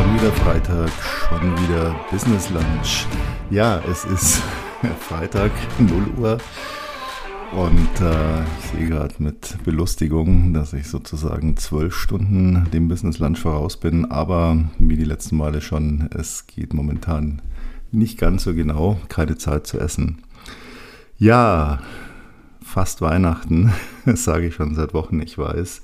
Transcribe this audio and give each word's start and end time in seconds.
Schon 0.00 0.14
wieder 0.14 0.32
Freitag, 0.32 0.90
schon 1.28 1.58
wieder 1.58 1.94
Business 2.10 2.48
Lunch. 2.48 3.04
Ja, 3.50 3.82
es 3.86 4.06
ist 4.06 4.42
Freitag, 5.00 5.50
0 5.78 5.90
Uhr. 6.16 6.38
Und 7.52 8.00
äh, 8.00 8.40
ich 8.40 8.70
sehe 8.72 8.88
gerade 8.88 9.14
mit 9.18 9.62
Belustigung, 9.62 10.54
dass 10.54 10.72
ich 10.72 10.88
sozusagen 10.88 11.58
zwölf 11.58 11.94
Stunden 11.94 12.66
dem 12.72 12.88
Business 12.88 13.18
Lunch 13.18 13.40
voraus 13.40 13.76
bin. 13.76 14.10
Aber 14.10 14.56
wie 14.78 14.96
die 14.96 15.04
letzten 15.04 15.36
Male 15.36 15.60
schon, 15.60 16.08
es 16.18 16.46
geht 16.46 16.72
momentan 16.72 17.42
nicht 17.92 18.18
ganz 18.18 18.44
so 18.44 18.54
genau. 18.54 18.98
Keine 19.10 19.36
Zeit 19.36 19.66
zu 19.66 19.78
essen. 19.78 20.22
Ja, 21.18 21.80
fast 22.64 23.02
Weihnachten. 23.02 23.70
Das 24.06 24.24
sage 24.24 24.46
ich 24.46 24.54
schon 24.54 24.74
seit 24.74 24.94
Wochen, 24.94 25.20
ich 25.20 25.36
weiß. 25.36 25.82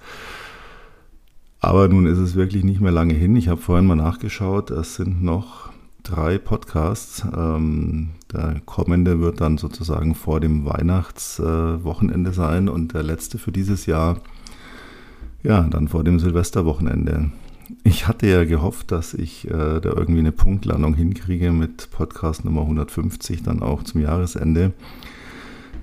Aber 1.60 1.88
nun 1.88 2.06
ist 2.06 2.18
es 2.18 2.34
wirklich 2.34 2.64
nicht 2.64 2.80
mehr 2.80 2.92
lange 2.92 3.14
hin. 3.14 3.36
Ich 3.36 3.48
habe 3.48 3.60
vorhin 3.60 3.86
mal 3.86 3.96
nachgeschaut. 3.96 4.70
Es 4.70 4.96
sind 4.96 5.22
noch 5.22 5.70
drei 6.02 6.38
Podcasts. 6.38 7.24
Ähm, 7.36 8.10
der 8.32 8.60
kommende 8.64 9.20
wird 9.20 9.40
dann 9.40 9.58
sozusagen 9.58 10.14
vor 10.14 10.40
dem 10.40 10.64
Weihnachtswochenende 10.64 12.32
sein 12.32 12.68
und 12.68 12.94
der 12.94 13.02
letzte 13.02 13.38
für 13.38 13.52
dieses 13.52 13.86
Jahr, 13.86 14.20
ja, 15.42 15.62
dann 15.62 15.88
vor 15.88 16.04
dem 16.04 16.18
Silvesterwochenende. 16.18 17.30
Ich 17.82 18.06
hatte 18.06 18.28
ja 18.28 18.44
gehofft, 18.44 18.92
dass 18.92 19.14
ich 19.14 19.48
äh, 19.48 19.80
da 19.80 19.90
irgendwie 19.90 20.20
eine 20.20 20.32
Punktlandung 20.32 20.94
hinkriege 20.94 21.50
mit 21.50 21.90
Podcast 21.90 22.44
Nummer 22.44 22.60
150 22.62 23.42
dann 23.42 23.62
auch 23.62 23.82
zum 23.82 24.00
Jahresende. 24.00 24.72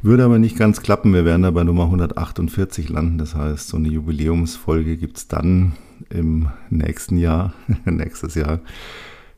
Würde 0.04 0.26
aber 0.26 0.38
nicht 0.38 0.58
ganz 0.58 0.82
klappen. 0.82 1.14
Wir 1.14 1.24
werden 1.24 1.44
da 1.44 1.52
bei 1.52 1.64
Nummer 1.64 1.86
148 1.86 2.90
landen. 2.90 3.18
Das 3.18 3.36
heißt, 3.36 3.70
so 3.70 3.78
eine 3.78 3.88
Jubiläumsfolge 3.88 4.98
gibt 4.98 5.16
es 5.16 5.30
dann 5.30 5.78
im 6.10 6.50
nächsten 6.70 7.16
Jahr. 7.16 7.54
nächstes 7.86 8.36
Jahr. 8.36 8.60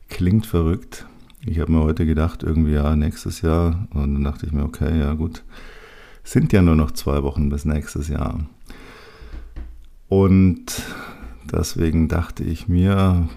Klingt 0.08 0.44
verrückt. 0.44 1.06
Ich 1.44 1.60
habe 1.60 1.70
mir 1.70 1.84
heute 1.84 2.04
gedacht, 2.04 2.42
irgendwie 2.42 2.72
ja, 2.72 2.96
nächstes 2.96 3.42
Jahr. 3.42 3.86
Und 3.94 4.14
dann 4.14 4.24
dachte 4.24 4.46
ich 4.46 4.50
mir, 4.50 4.64
okay, 4.64 4.98
ja 4.98 5.14
gut. 5.14 5.44
Sind 6.24 6.52
ja 6.52 6.62
nur 6.62 6.74
noch 6.74 6.90
zwei 6.90 7.22
Wochen 7.22 7.48
bis 7.48 7.64
nächstes 7.64 8.08
Jahr. 8.08 8.40
Und 10.08 10.82
deswegen 11.44 12.08
dachte 12.08 12.42
ich 12.42 12.66
mir, 12.66 13.28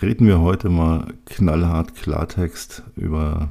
reden 0.00 0.28
wir 0.28 0.38
heute 0.38 0.68
mal 0.68 1.12
knallhart 1.26 1.96
Klartext 1.96 2.84
über 2.94 3.48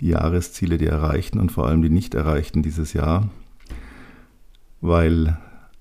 die 0.00 0.08
Jahresziele, 0.08 0.78
die 0.78 0.86
erreichten 0.86 1.40
und 1.40 1.50
vor 1.50 1.66
allem 1.66 1.82
die 1.82 1.90
nicht 1.90 2.14
erreichten 2.14 2.62
dieses 2.62 2.92
Jahr, 2.92 3.28
weil 4.80 5.38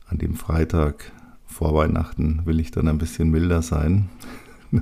an 0.07 0.17
dem 0.17 0.35
Freitag 0.35 1.11
vor 1.45 1.73
Weihnachten 1.73 2.41
will 2.45 2.59
ich 2.59 2.71
dann 2.71 2.87
ein 2.87 2.97
bisschen 2.97 3.29
milder 3.29 3.61
sein, 3.61 4.09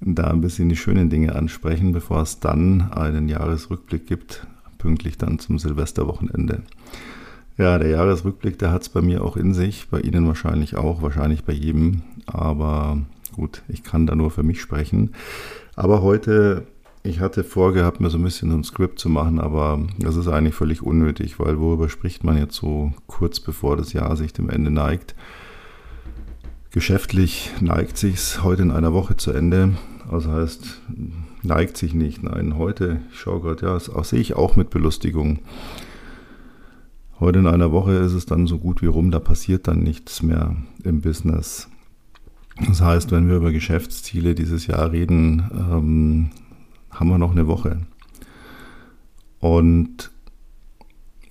da 0.00 0.24
ein 0.28 0.40
bisschen 0.40 0.68
die 0.68 0.76
schönen 0.76 1.10
Dinge 1.10 1.34
ansprechen, 1.34 1.92
bevor 1.92 2.22
es 2.22 2.40
dann 2.40 2.92
einen 2.92 3.28
Jahresrückblick 3.28 4.06
gibt, 4.06 4.46
pünktlich 4.78 5.16
dann 5.18 5.38
zum 5.38 5.58
Silvesterwochenende. 5.58 6.62
Ja, 7.58 7.78
der 7.78 7.88
Jahresrückblick, 7.88 8.58
der 8.58 8.70
hat 8.70 8.82
es 8.82 8.90
bei 8.90 9.00
mir 9.00 9.24
auch 9.24 9.36
in 9.36 9.54
sich, 9.54 9.88
bei 9.88 10.00
Ihnen 10.00 10.26
wahrscheinlich 10.26 10.76
auch, 10.76 11.00
wahrscheinlich 11.00 11.44
bei 11.44 11.54
jedem, 11.54 12.02
aber 12.26 12.98
gut, 13.32 13.62
ich 13.68 13.82
kann 13.82 14.06
da 14.06 14.14
nur 14.14 14.30
für 14.30 14.42
mich 14.42 14.60
sprechen. 14.60 15.12
Aber 15.74 16.02
heute 16.02 16.66
ich 17.06 17.20
hatte 17.20 17.44
vorgehabt, 17.44 18.00
mir 18.00 18.10
so 18.10 18.18
ein 18.18 18.24
bisschen 18.24 18.50
ein 18.52 18.64
Skript 18.64 18.98
zu 18.98 19.08
machen, 19.08 19.38
aber 19.38 19.80
das 19.98 20.16
ist 20.16 20.28
eigentlich 20.28 20.54
völlig 20.54 20.82
unnötig, 20.82 21.38
weil 21.38 21.58
worüber 21.58 21.88
spricht 21.88 22.24
man 22.24 22.36
jetzt 22.36 22.56
so 22.56 22.92
kurz 23.06 23.40
bevor 23.40 23.76
das 23.76 23.92
Jahr 23.92 24.16
sich 24.16 24.32
dem 24.32 24.50
Ende 24.50 24.70
neigt? 24.70 25.14
Geschäftlich 26.70 27.52
neigt 27.60 27.96
sich's 27.96 28.42
heute 28.42 28.62
in 28.62 28.70
einer 28.70 28.92
Woche 28.92 29.16
zu 29.16 29.32
Ende. 29.32 29.74
Also 30.10 30.30
heißt, 30.30 30.82
neigt 31.42 31.76
sich 31.76 31.94
nicht. 31.94 32.22
Nein, 32.22 32.58
heute, 32.58 33.00
ich 33.10 33.18
schaue 33.18 33.40
gerade, 33.40 33.66
ja, 33.66 33.72
das 33.74 34.08
sehe 34.08 34.20
ich 34.20 34.34
auch 34.34 34.56
mit 34.56 34.70
Belustigung. 34.70 35.38
Heute 37.18 37.38
in 37.38 37.46
einer 37.46 37.72
Woche 37.72 37.92
ist 37.92 38.12
es 38.12 38.26
dann 38.26 38.46
so 38.46 38.58
gut 38.58 38.82
wie 38.82 38.86
rum, 38.86 39.10
da 39.10 39.20
passiert 39.20 39.68
dann 39.68 39.82
nichts 39.82 40.22
mehr 40.22 40.54
im 40.84 41.00
Business. 41.00 41.68
Das 42.66 42.80
heißt, 42.80 43.10
wenn 43.10 43.28
wir 43.28 43.36
über 43.36 43.52
Geschäftsziele 43.52 44.34
dieses 44.34 44.66
Jahr 44.66 44.92
reden, 44.92 45.50
ähm, 45.52 46.30
haben 46.98 47.08
wir 47.08 47.18
noch 47.18 47.32
eine 47.32 47.46
Woche. 47.46 47.80
Und 49.38 50.10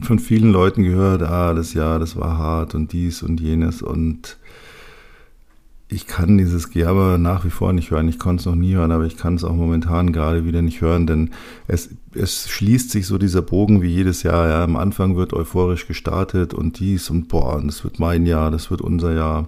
von 0.02 0.20
vielen 0.20 0.52
Leuten 0.52 0.84
gehört, 0.84 1.22
ah, 1.24 1.54
das 1.54 1.74
Jahr, 1.74 2.00
das 2.00 2.16
war 2.16 2.38
hart 2.38 2.76
und 2.76 2.94
dies 2.94 3.24
und 3.24 3.40
jenes 3.40 3.82
und 3.82 4.38
ich 5.88 6.08
kann 6.08 6.38
dieses 6.38 6.72
Gejammer 6.72 7.18
nach 7.20 7.46
wie 7.46 7.52
vor 7.52 7.72
nicht 7.72 7.92
hören. 7.92 8.10
Ich 8.10 8.18
konnte 8.18 8.42
es 8.42 8.46
noch 8.48 8.56
nie 8.56 8.74
hören, 8.74 8.92
aber 8.92 9.06
ich 9.06 9.18
kann 9.18 9.36
es 9.36 9.44
auch 9.44 9.54
momentan 9.54 10.12
gerade 10.12 10.44
wieder 10.44 10.64
nicht 10.64 10.82
hören, 10.82 11.06
denn 11.06 11.30
es, 11.68 11.90
es 12.14 12.50
schließt 12.50 12.90
sich 12.90 13.06
so 13.06 13.20
dieser 13.20 13.44
Bogen 13.44 13.84
wie 13.84 13.90
jedes 13.90 14.24
Jahr. 14.24 14.50
Ja. 14.50 14.64
Am 14.64 14.76
Anfang 14.78 15.16
wird 15.16 15.34
euphorisch 15.34 15.88
gestartet 15.88 16.54
und 16.56 16.80
dies 16.80 17.10
und 17.12 17.28
boah, 17.28 17.58
und 17.58 17.68
das 17.68 17.84
wird 17.84 18.00
mein 18.00 18.26
Jahr, 18.26 18.50
das 18.50 18.72
wird 18.72 18.82
unser 18.82 19.14
Jahr 19.14 19.48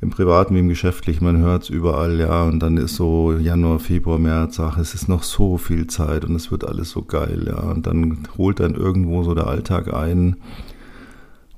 im 0.00 0.10
Privaten 0.10 0.54
wie 0.54 0.60
im 0.60 0.68
Geschäftlichen, 0.68 1.24
man 1.24 1.38
hört 1.38 1.64
es 1.64 1.70
überall, 1.70 2.20
ja, 2.20 2.44
und 2.44 2.60
dann 2.60 2.76
ist 2.76 2.96
so 2.96 3.32
Januar, 3.32 3.78
Februar, 3.78 4.18
März, 4.18 4.60
ach, 4.60 4.76
es 4.76 4.94
ist 4.94 5.08
noch 5.08 5.22
so 5.22 5.56
viel 5.56 5.86
Zeit 5.86 6.24
und 6.24 6.34
es 6.34 6.50
wird 6.50 6.66
alles 6.66 6.90
so 6.90 7.02
geil, 7.02 7.44
ja, 7.46 7.58
und 7.70 7.86
dann 7.86 8.18
holt 8.36 8.60
dann 8.60 8.74
irgendwo 8.74 9.22
so 9.22 9.34
der 9.34 9.46
Alltag 9.46 9.92
ein 9.94 10.36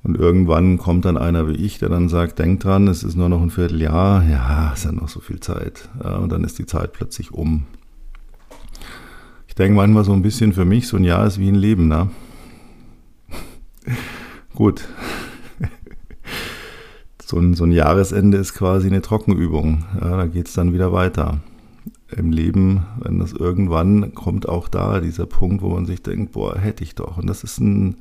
und 0.03 0.15
irgendwann 0.15 0.77
kommt 0.77 1.03
dann 1.03 1.17
einer 1.17 1.49
wie 1.49 1.55
ich, 1.55 1.79
der 1.79 1.89
dann 1.89 2.07
sagt, 2.07 2.39
denk 2.39 2.61
dran, 2.61 2.87
es 2.87 3.03
ist 3.03 3.17
nur 3.17 3.27
noch 3.27 3.41
ein 3.41 3.49
Vierteljahr, 3.49 4.23
ja, 4.23 4.71
es 4.71 4.79
ist 4.79 4.85
ja 4.85 4.91
noch 4.93 5.09
so 5.09 5.19
viel 5.19 5.41
Zeit, 5.41 5.89
ja, 6.01 6.15
und 6.15 6.31
dann 6.31 6.45
ist 6.45 6.59
die 6.59 6.65
Zeit 6.65 6.93
plötzlich 6.93 7.33
um. 7.33 7.65
Ich 9.47 9.55
denke 9.55 9.75
manchmal 9.75 10.05
so 10.05 10.13
ein 10.13 10.21
bisschen 10.21 10.53
für 10.53 10.63
mich, 10.63 10.87
so 10.87 10.95
ein 10.95 11.03
Jahr 11.03 11.27
ist 11.27 11.39
wie 11.39 11.49
ein 11.49 11.55
Leben, 11.55 11.89
ne? 11.89 12.09
Gut, 14.55 14.87
so 17.29 17.37
ein, 17.37 17.53
so 17.53 17.63
ein 17.63 17.71
Jahresende 17.71 18.39
ist 18.39 18.55
quasi 18.55 18.87
eine 18.87 19.03
Trockenübung. 19.03 19.85
Ja, 20.01 20.17
da 20.17 20.25
geht 20.25 20.47
es 20.47 20.53
dann 20.53 20.73
wieder 20.73 20.91
weiter. 20.91 21.37
Im 22.09 22.31
Leben, 22.31 22.87
wenn 23.03 23.19
das 23.19 23.33
irgendwann 23.33 24.15
kommt 24.15 24.49
auch 24.49 24.67
da 24.67 24.99
dieser 24.99 25.27
Punkt, 25.27 25.61
wo 25.61 25.69
man 25.69 25.85
sich 25.85 26.01
denkt, 26.01 26.31
boah, 26.31 26.57
hätte 26.57 26.83
ich 26.83 26.95
doch. 26.95 27.19
Und 27.19 27.27
das 27.27 27.43
ist 27.43 27.59
ein, 27.59 27.97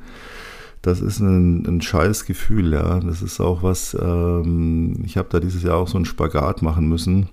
das 0.80 1.02
ist 1.02 1.20
ein, 1.20 1.66
ein 1.66 1.82
scheiß 1.82 2.24
Gefühl, 2.24 2.72
ja. 2.72 3.00
Das 3.00 3.20
ist 3.20 3.38
auch 3.38 3.62
was, 3.62 3.94
ähm, 4.00 5.02
ich 5.04 5.18
habe 5.18 5.28
da 5.30 5.40
dieses 5.40 5.62
Jahr 5.62 5.76
auch 5.76 5.88
so 5.88 5.98
einen 5.98 6.06
Spagat 6.06 6.62
machen 6.62 6.88
müssen 6.88 7.28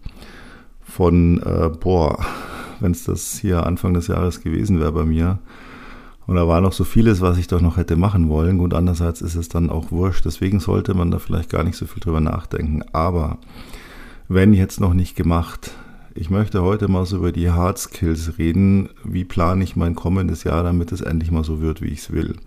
von, 0.83 1.41
äh, 1.43 1.69
boah, 1.69 2.19
wenn 2.81 2.91
es 2.91 3.05
das 3.05 3.39
hier 3.39 3.65
Anfang 3.65 3.93
des 3.93 4.07
Jahres 4.07 4.41
gewesen 4.41 4.81
wäre 4.81 4.91
bei 4.91 5.05
mir, 5.05 5.39
und 6.27 6.35
da 6.35 6.47
war 6.47 6.61
noch 6.61 6.73
so 6.73 6.83
vieles, 6.83 7.21
was 7.21 7.37
ich 7.37 7.47
doch 7.47 7.61
noch 7.61 7.77
hätte 7.77 7.95
machen 7.95 8.29
wollen. 8.29 8.57
Gut, 8.57 8.73
andererseits 8.73 9.21
ist 9.21 9.35
es 9.35 9.47
dann 9.49 9.69
auch 9.69 9.91
wurscht. 9.91 10.25
Deswegen 10.25 10.59
sollte 10.59 10.93
man 10.95 11.11
da 11.11 11.19
vielleicht 11.19 11.49
gar 11.49 11.63
nicht 11.63 11.77
so 11.77 11.85
viel 11.85 12.01
drüber 12.01 12.19
nachdenken. 12.19 12.83
Aber 12.93 13.37
wenn 14.27 14.53
jetzt 14.53 14.79
noch 14.79 14.93
nicht 14.93 15.15
gemacht, 15.15 15.71
ich 16.15 16.29
möchte 16.29 16.63
heute 16.63 16.87
mal 16.87 17.05
so 17.05 17.17
über 17.17 17.31
die 17.31 17.51
Hard 17.51 17.77
Skills 17.77 18.39
reden. 18.39 18.89
Wie 19.03 19.25
plane 19.25 19.63
ich 19.63 19.75
mein 19.75 19.95
kommendes 19.95 20.45
Jahr, 20.45 20.63
damit 20.63 20.91
es 20.91 21.01
endlich 21.01 21.29
mal 21.29 21.43
so 21.43 21.61
wird, 21.61 21.81
wie 21.81 21.89
ich 21.89 21.99
es 21.99 22.11
will? 22.11 22.37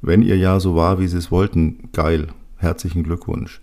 Wenn 0.00 0.22
ihr 0.22 0.36
Jahr 0.38 0.58
so 0.58 0.74
war, 0.74 0.98
wie 0.98 1.06
Sie 1.06 1.18
es 1.18 1.30
wollten, 1.30 1.90
geil. 1.92 2.28
Herzlichen 2.56 3.02
Glückwunsch. 3.02 3.60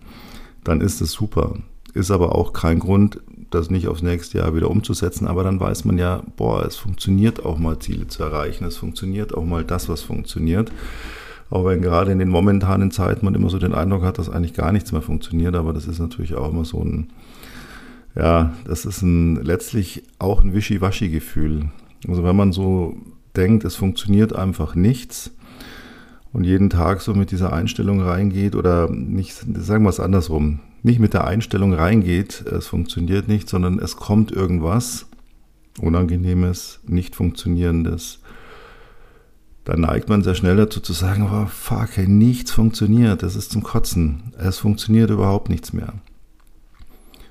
Dann 0.64 0.80
ist 0.80 1.02
es 1.02 1.12
super. 1.12 1.56
Ist 1.94 2.12
aber 2.12 2.36
auch 2.36 2.54
kein 2.54 2.78
Grund, 2.80 3.20
das 3.50 3.70
nicht 3.70 3.88
aufs 3.88 4.02
nächste 4.02 4.40
Jahr 4.40 4.56
wieder 4.56 4.70
umzusetzen. 4.70 5.28
Aber 5.28 5.44
dann 5.44 5.60
weiß 5.60 5.86
man 5.86 5.98
ja, 5.98 6.24
boah, 6.36 6.66
es 6.66 6.76
funktioniert 6.76 7.46
auch 7.46 7.58
mal 7.58 7.80
Ziele 7.80 8.08
zu 8.08 8.24
erreichen. 8.24 8.66
Es 8.66 8.78
funktioniert 8.78 9.34
auch 9.34 9.46
mal 9.46 9.64
das, 9.64 9.90
was 9.90 10.02
funktioniert. 10.02 10.72
Auch 11.50 11.66
wenn 11.66 11.82
gerade 11.82 12.12
in 12.12 12.20
den 12.20 12.30
momentanen 12.30 12.92
Zeiten 12.92 13.26
man 13.26 13.36
immer 13.36 13.50
so 13.50 13.58
den 13.58 13.74
Eindruck 13.74 14.04
hat, 14.04 14.18
dass 14.18 14.30
eigentlich 14.30 14.54
gar 14.54 14.72
nichts 14.72 14.92
mehr 14.92 15.02
funktioniert. 15.02 15.56
Aber 15.56 15.74
das 15.74 15.88
ist 15.88 16.00
natürlich 16.00 16.36
auch 16.36 16.52
immer 16.52 16.66
so 16.66 16.84
ein, 16.84 17.10
ja, 18.16 18.54
das 18.66 18.86
ist 18.86 19.02
ein, 19.02 19.44
letztlich 19.44 20.04
auch 20.20 20.44
ein 20.44 20.54
Wischiwaschi-Gefühl. 20.54 21.70
Also 22.08 22.24
wenn 22.24 22.36
man 22.36 22.52
so 22.52 22.98
denkt, 23.36 23.64
es 23.64 23.76
funktioniert 23.76 24.36
einfach 24.36 24.76
nichts, 24.76 25.32
und 26.34 26.44
jeden 26.44 26.70
Tag 26.70 27.02
so 27.02 27.16
mit 27.16 27.32
dieser 27.32 27.52
Einstellung 27.52 28.02
reingeht 28.02 28.56
oder 28.56 28.90
nicht, 28.92 29.34
sagen 29.34 29.84
wir 29.84 29.90
es 29.90 30.00
andersrum, 30.00 30.60
nicht 30.88 31.00
mit 31.00 31.14
der 31.14 31.26
Einstellung 31.26 31.74
reingeht, 31.74 32.42
es 32.42 32.68
funktioniert 32.68 33.28
nicht, 33.28 33.48
sondern 33.48 33.78
es 33.78 33.96
kommt 33.96 34.32
irgendwas 34.32 35.06
Unangenehmes, 35.80 36.80
nicht 36.88 37.16
funktionierendes, 37.16 38.20
dann 39.64 39.82
neigt 39.82 40.10
man 40.10 40.24
sehr 40.24 40.34
schnell 40.34 40.56
dazu 40.56 40.80
zu 40.80 40.94
sagen, 40.94 41.30
oh 41.32 41.46
fuck, 41.46 41.90
hey, 41.96 42.08
nichts 42.08 42.52
funktioniert, 42.52 43.22
das 43.22 43.36
ist 43.36 43.52
zum 43.52 43.62
Kotzen, 43.64 44.34
es 44.38 44.58
funktioniert 44.58 45.10
überhaupt 45.10 45.50
nichts 45.50 45.74
mehr. 45.74 45.94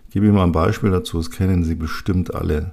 Ich 0.06 0.12
gebe 0.12 0.26
Ihnen 0.26 0.34
mal 0.34 0.44
ein 0.44 0.52
Beispiel 0.52 0.90
dazu, 0.90 1.16
das 1.16 1.30
kennen 1.30 1.64
Sie 1.64 1.74
bestimmt 1.74 2.34
alle. 2.34 2.72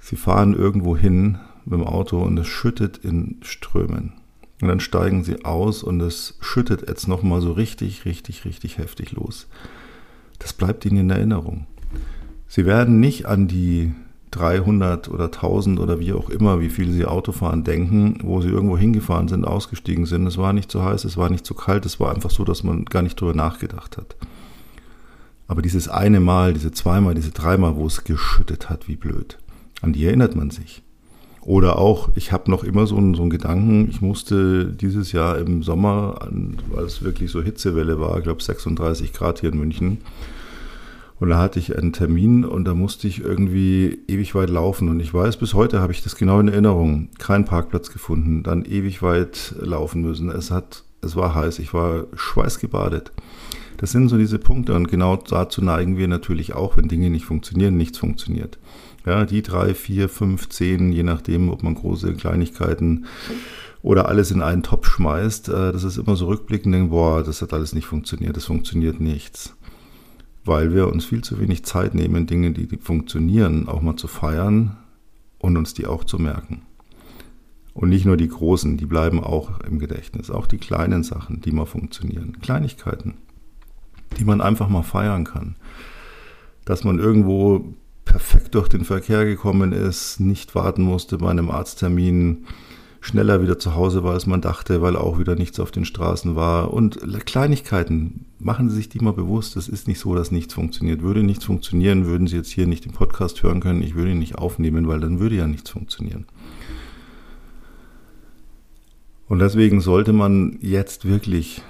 Sie 0.00 0.16
fahren 0.16 0.54
irgendwo 0.54 0.96
hin 0.96 1.38
mit 1.64 1.78
dem 1.78 1.86
Auto 1.86 2.20
und 2.22 2.36
es 2.38 2.48
schüttet 2.48 2.98
in 2.98 3.36
Strömen. 3.42 4.14
Und 4.62 4.68
dann 4.68 4.78
steigen 4.78 5.24
sie 5.24 5.44
aus 5.44 5.82
und 5.82 6.00
es 6.00 6.36
schüttet 6.40 6.88
jetzt 6.88 7.08
nochmal 7.08 7.40
so 7.40 7.50
richtig, 7.50 8.04
richtig, 8.04 8.44
richtig 8.44 8.78
heftig 8.78 9.10
los. 9.10 9.48
Das 10.38 10.52
bleibt 10.52 10.86
ihnen 10.86 10.98
in 10.98 11.10
Erinnerung. 11.10 11.66
Sie 12.46 12.64
werden 12.64 13.00
nicht 13.00 13.26
an 13.26 13.48
die 13.48 13.92
300 14.30 15.08
oder 15.08 15.24
1000 15.24 15.80
oder 15.80 15.98
wie 15.98 16.12
auch 16.12 16.30
immer, 16.30 16.60
wie 16.60 16.70
viel 16.70 16.92
sie 16.92 17.06
Autofahren 17.06 17.64
denken, 17.64 18.20
wo 18.22 18.40
sie 18.40 18.50
irgendwo 18.50 18.78
hingefahren 18.78 19.26
sind, 19.26 19.44
ausgestiegen 19.44 20.06
sind. 20.06 20.28
Es 20.28 20.38
war 20.38 20.52
nicht 20.52 20.70
zu 20.70 20.84
heiß, 20.84 21.04
es 21.06 21.16
war 21.16 21.28
nicht 21.28 21.44
zu 21.44 21.54
kalt, 21.54 21.84
es 21.84 21.98
war 21.98 22.14
einfach 22.14 22.30
so, 22.30 22.44
dass 22.44 22.62
man 22.62 22.84
gar 22.84 23.02
nicht 23.02 23.20
drüber 23.20 23.34
nachgedacht 23.34 23.96
hat. 23.96 24.14
Aber 25.48 25.60
dieses 25.60 25.88
eine 25.88 26.20
Mal, 26.20 26.54
diese 26.54 26.70
zweimal, 26.70 27.14
diese 27.14 27.32
dreimal, 27.32 27.74
wo 27.74 27.84
es 27.86 28.04
geschüttet 28.04 28.70
hat, 28.70 28.86
wie 28.86 28.96
blöd, 28.96 29.38
an 29.80 29.92
die 29.92 30.06
erinnert 30.06 30.36
man 30.36 30.50
sich. 30.50 30.84
Oder 31.44 31.78
auch, 31.78 32.10
ich 32.14 32.30
habe 32.30 32.50
noch 32.50 32.62
immer 32.62 32.86
so 32.86 32.96
einen, 32.96 33.14
so 33.14 33.22
einen 33.22 33.30
Gedanken, 33.30 33.88
ich 33.90 34.00
musste 34.00 34.66
dieses 34.66 35.10
Jahr 35.12 35.38
im 35.38 35.62
Sommer, 35.62 36.28
weil 36.70 36.84
es 36.84 37.02
wirklich 37.02 37.30
so 37.32 37.42
Hitzewelle 37.42 37.98
war, 37.98 38.16
ich 38.18 38.24
glaube 38.24 38.42
36 38.42 39.12
Grad 39.12 39.40
hier 39.40 39.52
in 39.52 39.58
München, 39.58 39.98
und 41.22 41.28
da 41.28 41.38
hatte 41.38 41.60
ich 41.60 41.78
einen 41.78 41.92
Termin 41.92 42.44
und 42.44 42.64
da 42.64 42.74
musste 42.74 43.06
ich 43.06 43.20
irgendwie 43.20 44.00
ewig 44.08 44.34
weit 44.34 44.50
laufen. 44.50 44.88
Und 44.88 44.98
ich 44.98 45.14
weiß, 45.14 45.36
bis 45.36 45.54
heute 45.54 45.80
habe 45.80 45.92
ich 45.92 46.02
das 46.02 46.16
genau 46.16 46.40
in 46.40 46.48
Erinnerung. 46.48 47.10
Keinen 47.20 47.44
Parkplatz 47.44 47.92
gefunden, 47.92 48.42
dann 48.42 48.64
ewig 48.64 49.02
weit 49.02 49.54
laufen 49.60 50.02
müssen. 50.02 50.30
Es 50.30 50.50
hat, 50.50 50.82
es 51.00 51.14
war 51.14 51.32
heiß, 51.32 51.60
ich 51.60 51.72
war 51.72 52.06
schweißgebadet. 52.16 53.12
Das 53.82 53.90
sind 53.90 54.08
so 54.08 54.16
diese 54.16 54.38
Punkte 54.38 54.74
und 54.74 54.86
genau 54.86 55.16
dazu 55.16 55.60
neigen 55.60 55.96
wir 55.96 56.06
natürlich 56.06 56.54
auch, 56.54 56.76
wenn 56.76 56.86
Dinge 56.86 57.10
nicht 57.10 57.24
funktionieren, 57.24 57.76
nichts 57.76 57.98
funktioniert. 57.98 58.60
Ja, 59.04 59.24
die 59.24 59.42
drei, 59.42 59.74
vier, 59.74 60.08
fünf, 60.08 60.48
zehn, 60.48 60.92
je 60.92 61.02
nachdem, 61.02 61.50
ob 61.50 61.64
man 61.64 61.74
große 61.74 62.14
Kleinigkeiten 62.14 63.06
oder 63.82 64.08
alles 64.08 64.30
in 64.30 64.40
einen 64.40 64.62
Topf 64.62 64.88
schmeißt, 64.88 65.48
äh, 65.48 65.72
das 65.72 65.82
ist 65.82 65.98
immer 65.98 66.14
so 66.14 66.26
rückblickend, 66.26 66.90
boah, 66.90 67.24
das 67.24 67.42
hat 67.42 67.52
alles 67.52 67.74
nicht 67.74 67.86
funktioniert, 67.86 68.36
das 68.36 68.44
funktioniert 68.44 69.00
nichts 69.00 69.56
weil 70.44 70.74
wir 70.74 70.88
uns 70.88 71.04
viel 71.04 71.22
zu 71.22 71.38
wenig 71.40 71.64
Zeit 71.64 71.94
nehmen, 71.94 72.26
Dinge, 72.26 72.50
die 72.50 72.66
funktionieren, 72.76 73.68
auch 73.68 73.80
mal 73.80 73.96
zu 73.96 74.08
feiern 74.08 74.76
und 75.38 75.56
uns 75.56 75.74
die 75.74 75.86
auch 75.86 76.04
zu 76.04 76.18
merken. 76.18 76.62
Und 77.74 77.88
nicht 77.88 78.04
nur 78.04 78.16
die 78.16 78.28
großen, 78.28 78.76
die 78.76 78.86
bleiben 78.86 79.22
auch 79.22 79.60
im 79.60 79.78
Gedächtnis, 79.78 80.30
auch 80.30 80.46
die 80.46 80.58
kleinen 80.58 81.04
Sachen, 81.04 81.40
die 81.40 81.52
mal 81.52 81.64
funktionieren, 81.64 82.40
Kleinigkeiten, 82.40 83.14
die 84.18 84.24
man 84.24 84.40
einfach 84.40 84.68
mal 84.68 84.82
feiern 84.82 85.24
kann. 85.24 85.56
Dass 86.64 86.84
man 86.84 86.98
irgendwo 86.98 87.74
perfekt 88.04 88.54
durch 88.54 88.68
den 88.68 88.84
Verkehr 88.84 89.24
gekommen 89.24 89.72
ist, 89.72 90.20
nicht 90.20 90.54
warten 90.54 90.82
musste 90.82 91.18
bei 91.18 91.30
einem 91.30 91.50
Arzttermin, 91.50 92.46
schneller 93.00 93.42
wieder 93.42 93.58
zu 93.58 93.74
Hause 93.74 94.04
war, 94.04 94.12
als 94.12 94.26
man 94.26 94.40
dachte, 94.40 94.80
weil 94.80 94.96
auch 94.96 95.18
wieder 95.18 95.34
nichts 95.34 95.58
auf 95.58 95.72
den 95.72 95.84
Straßen 95.84 96.36
war. 96.36 96.72
Und 96.72 97.00
Kleinigkeiten, 97.26 98.26
machen 98.38 98.70
Sie 98.70 98.76
sich 98.76 98.88
die 98.88 99.00
mal 99.00 99.12
bewusst. 99.12 99.56
Es 99.56 99.68
ist 99.68 99.88
nicht 99.88 99.98
so, 99.98 100.14
dass 100.14 100.30
nichts 100.30 100.54
funktioniert. 100.54 101.02
Würde 101.02 101.22
nichts 101.22 101.44
funktionieren, 101.44 102.06
würden 102.06 102.28
Sie 102.28 102.36
jetzt 102.36 102.50
hier 102.50 102.66
nicht 102.66 102.84
den 102.84 102.92
Podcast 102.92 103.42
hören 103.42 103.60
können. 103.60 103.82
Ich 103.82 103.96
würde 103.96 104.12
ihn 104.12 104.20
nicht 104.20 104.36
aufnehmen, 104.36 104.86
weil 104.86 105.00
dann 105.00 105.18
würde 105.18 105.34
ja 105.34 105.46
nichts 105.48 105.70
funktionieren. 105.70 106.26
Und 109.28 109.38
deswegen 109.38 109.80
sollte 109.80 110.12
man 110.12 110.58
jetzt 110.60 111.04
wirklich, 111.06 111.62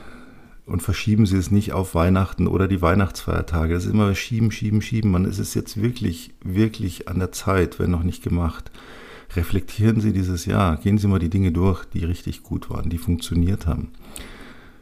und 0.66 0.82
verschieben 0.82 1.26
Sie 1.26 1.36
es 1.36 1.50
nicht 1.50 1.72
auf 1.72 1.94
Weihnachten 1.94 2.46
oder 2.46 2.68
die 2.68 2.82
Weihnachtsfeiertage, 2.82 3.74
das 3.74 3.84
ist 3.84 3.92
immer 3.92 4.14
schieben, 4.14 4.50
schieben, 4.50 4.82
schieben. 4.82 5.10
Man 5.10 5.24
ist 5.24 5.38
es 5.38 5.54
jetzt 5.54 5.80
wirklich, 5.80 6.32
wirklich 6.44 7.08
an 7.08 7.18
der 7.18 7.32
Zeit, 7.32 7.78
wenn 7.78 7.90
noch 7.90 8.04
nicht 8.04 8.22
gemacht 8.22 8.70
reflektieren 9.36 10.00
Sie 10.00 10.12
dieses 10.12 10.46
Jahr, 10.46 10.76
gehen 10.76 10.98
Sie 10.98 11.08
mal 11.08 11.18
die 11.18 11.30
Dinge 11.30 11.52
durch, 11.52 11.84
die 11.84 12.04
richtig 12.04 12.42
gut 12.42 12.70
waren, 12.70 12.90
die 12.90 12.98
funktioniert 12.98 13.66
haben. 13.66 13.88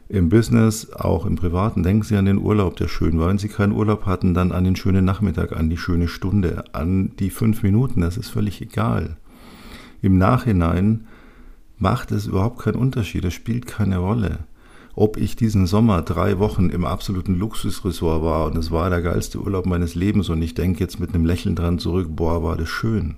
Im 0.08 0.28
Business, 0.28 0.92
auch 0.92 1.24
im 1.24 1.36
Privaten, 1.36 1.84
denken 1.84 2.02
Sie 2.02 2.16
an 2.16 2.24
den 2.24 2.38
Urlaub, 2.38 2.76
der 2.76 2.88
schön 2.88 3.18
war. 3.20 3.28
Wenn 3.28 3.38
Sie 3.38 3.48
keinen 3.48 3.72
Urlaub 3.72 4.06
hatten, 4.06 4.34
dann 4.34 4.50
an 4.50 4.64
den 4.64 4.74
schönen 4.74 5.04
Nachmittag, 5.04 5.52
an 5.52 5.70
die 5.70 5.76
schöne 5.76 6.08
Stunde, 6.08 6.64
an 6.72 7.12
die 7.18 7.30
fünf 7.30 7.62
Minuten, 7.62 8.00
das 8.00 8.16
ist 8.16 8.30
völlig 8.30 8.60
egal. 8.60 9.16
Im 10.02 10.18
Nachhinein 10.18 11.06
macht 11.78 12.10
es 12.10 12.26
überhaupt 12.26 12.58
keinen 12.58 12.76
Unterschied, 12.76 13.24
es 13.24 13.34
spielt 13.34 13.66
keine 13.66 13.98
Rolle. 13.98 14.40
Ob 14.94 15.16
ich 15.16 15.36
diesen 15.36 15.66
Sommer 15.66 16.02
drei 16.02 16.38
Wochen 16.38 16.70
im 16.70 16.84
absoluten 16.84 17.38
Luxusresort 17.38 18.22
war 18.22 18.46
und 18.46 18.56
es 18.56 18.70
war 18.70 18.90
der 18.90 19.02
geilste 19.02 19.38
Urlaub 19.38 19.66
meines 19.66 19.94
Lebens 19.94 20.28
und 20.28 20.42
ich 20.42 20.54
denke 20.54 20.80
jetzt 20.80 21.00
mit 21.00 21.14
einem 21.14 21.24
Lächeln 21.24 21.56
dran 21.56 21.78
zurück, 21.78 22.08
boah, 22.10 22.42
war 22.42 22.56
das 22.56 22.68
schön 22.68 23.16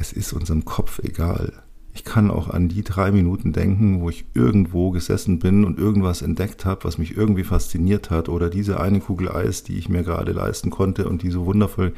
es 0.00 0.12
ist 0.12 0.32
unserem 0.32 0.64
Kopf 0.64 1.00
egal. 1.02 1.52
Ich 1.92 2.04
kann 2.04 2.30
auch 2.30 2.48
an 2.48 2.68
die 2.68 2.84
drei 2.84 3.10
Minuten 3.10 3.52
denken, 3.52 4.00
wo 4.00 4.08
ich 4.08 4.24
irgendwo 4.32 4.90
gesessen 4.90 5.40
bin 5.40 5.64
und 5.64 5.78
irgendwas 5.78 6.22
entdeckt 6.22 6.64
habe, 6.64 6.84
was 6.84 6.98
mich 6.98 7.16
irgendwie 7.16 7.42
fasziniert 7.42 8.10
hat, 8.10 8.28
oder 8.28 8.50
diese 8.50 8.78
eine 8.80 9.00
Kugel 9.00 9.28
Eis, 9.28 9.64
die 9.64 9.76
ich 9.76 9.88
mir 9.88 10.04
gerade 10.04 10.30
leisten 10.30 10.70
konnte 10.70 11.08
und 11.08 11.22
die 11.22 11.30
so 11.30 11.46
wundervoll. 11.46 11.92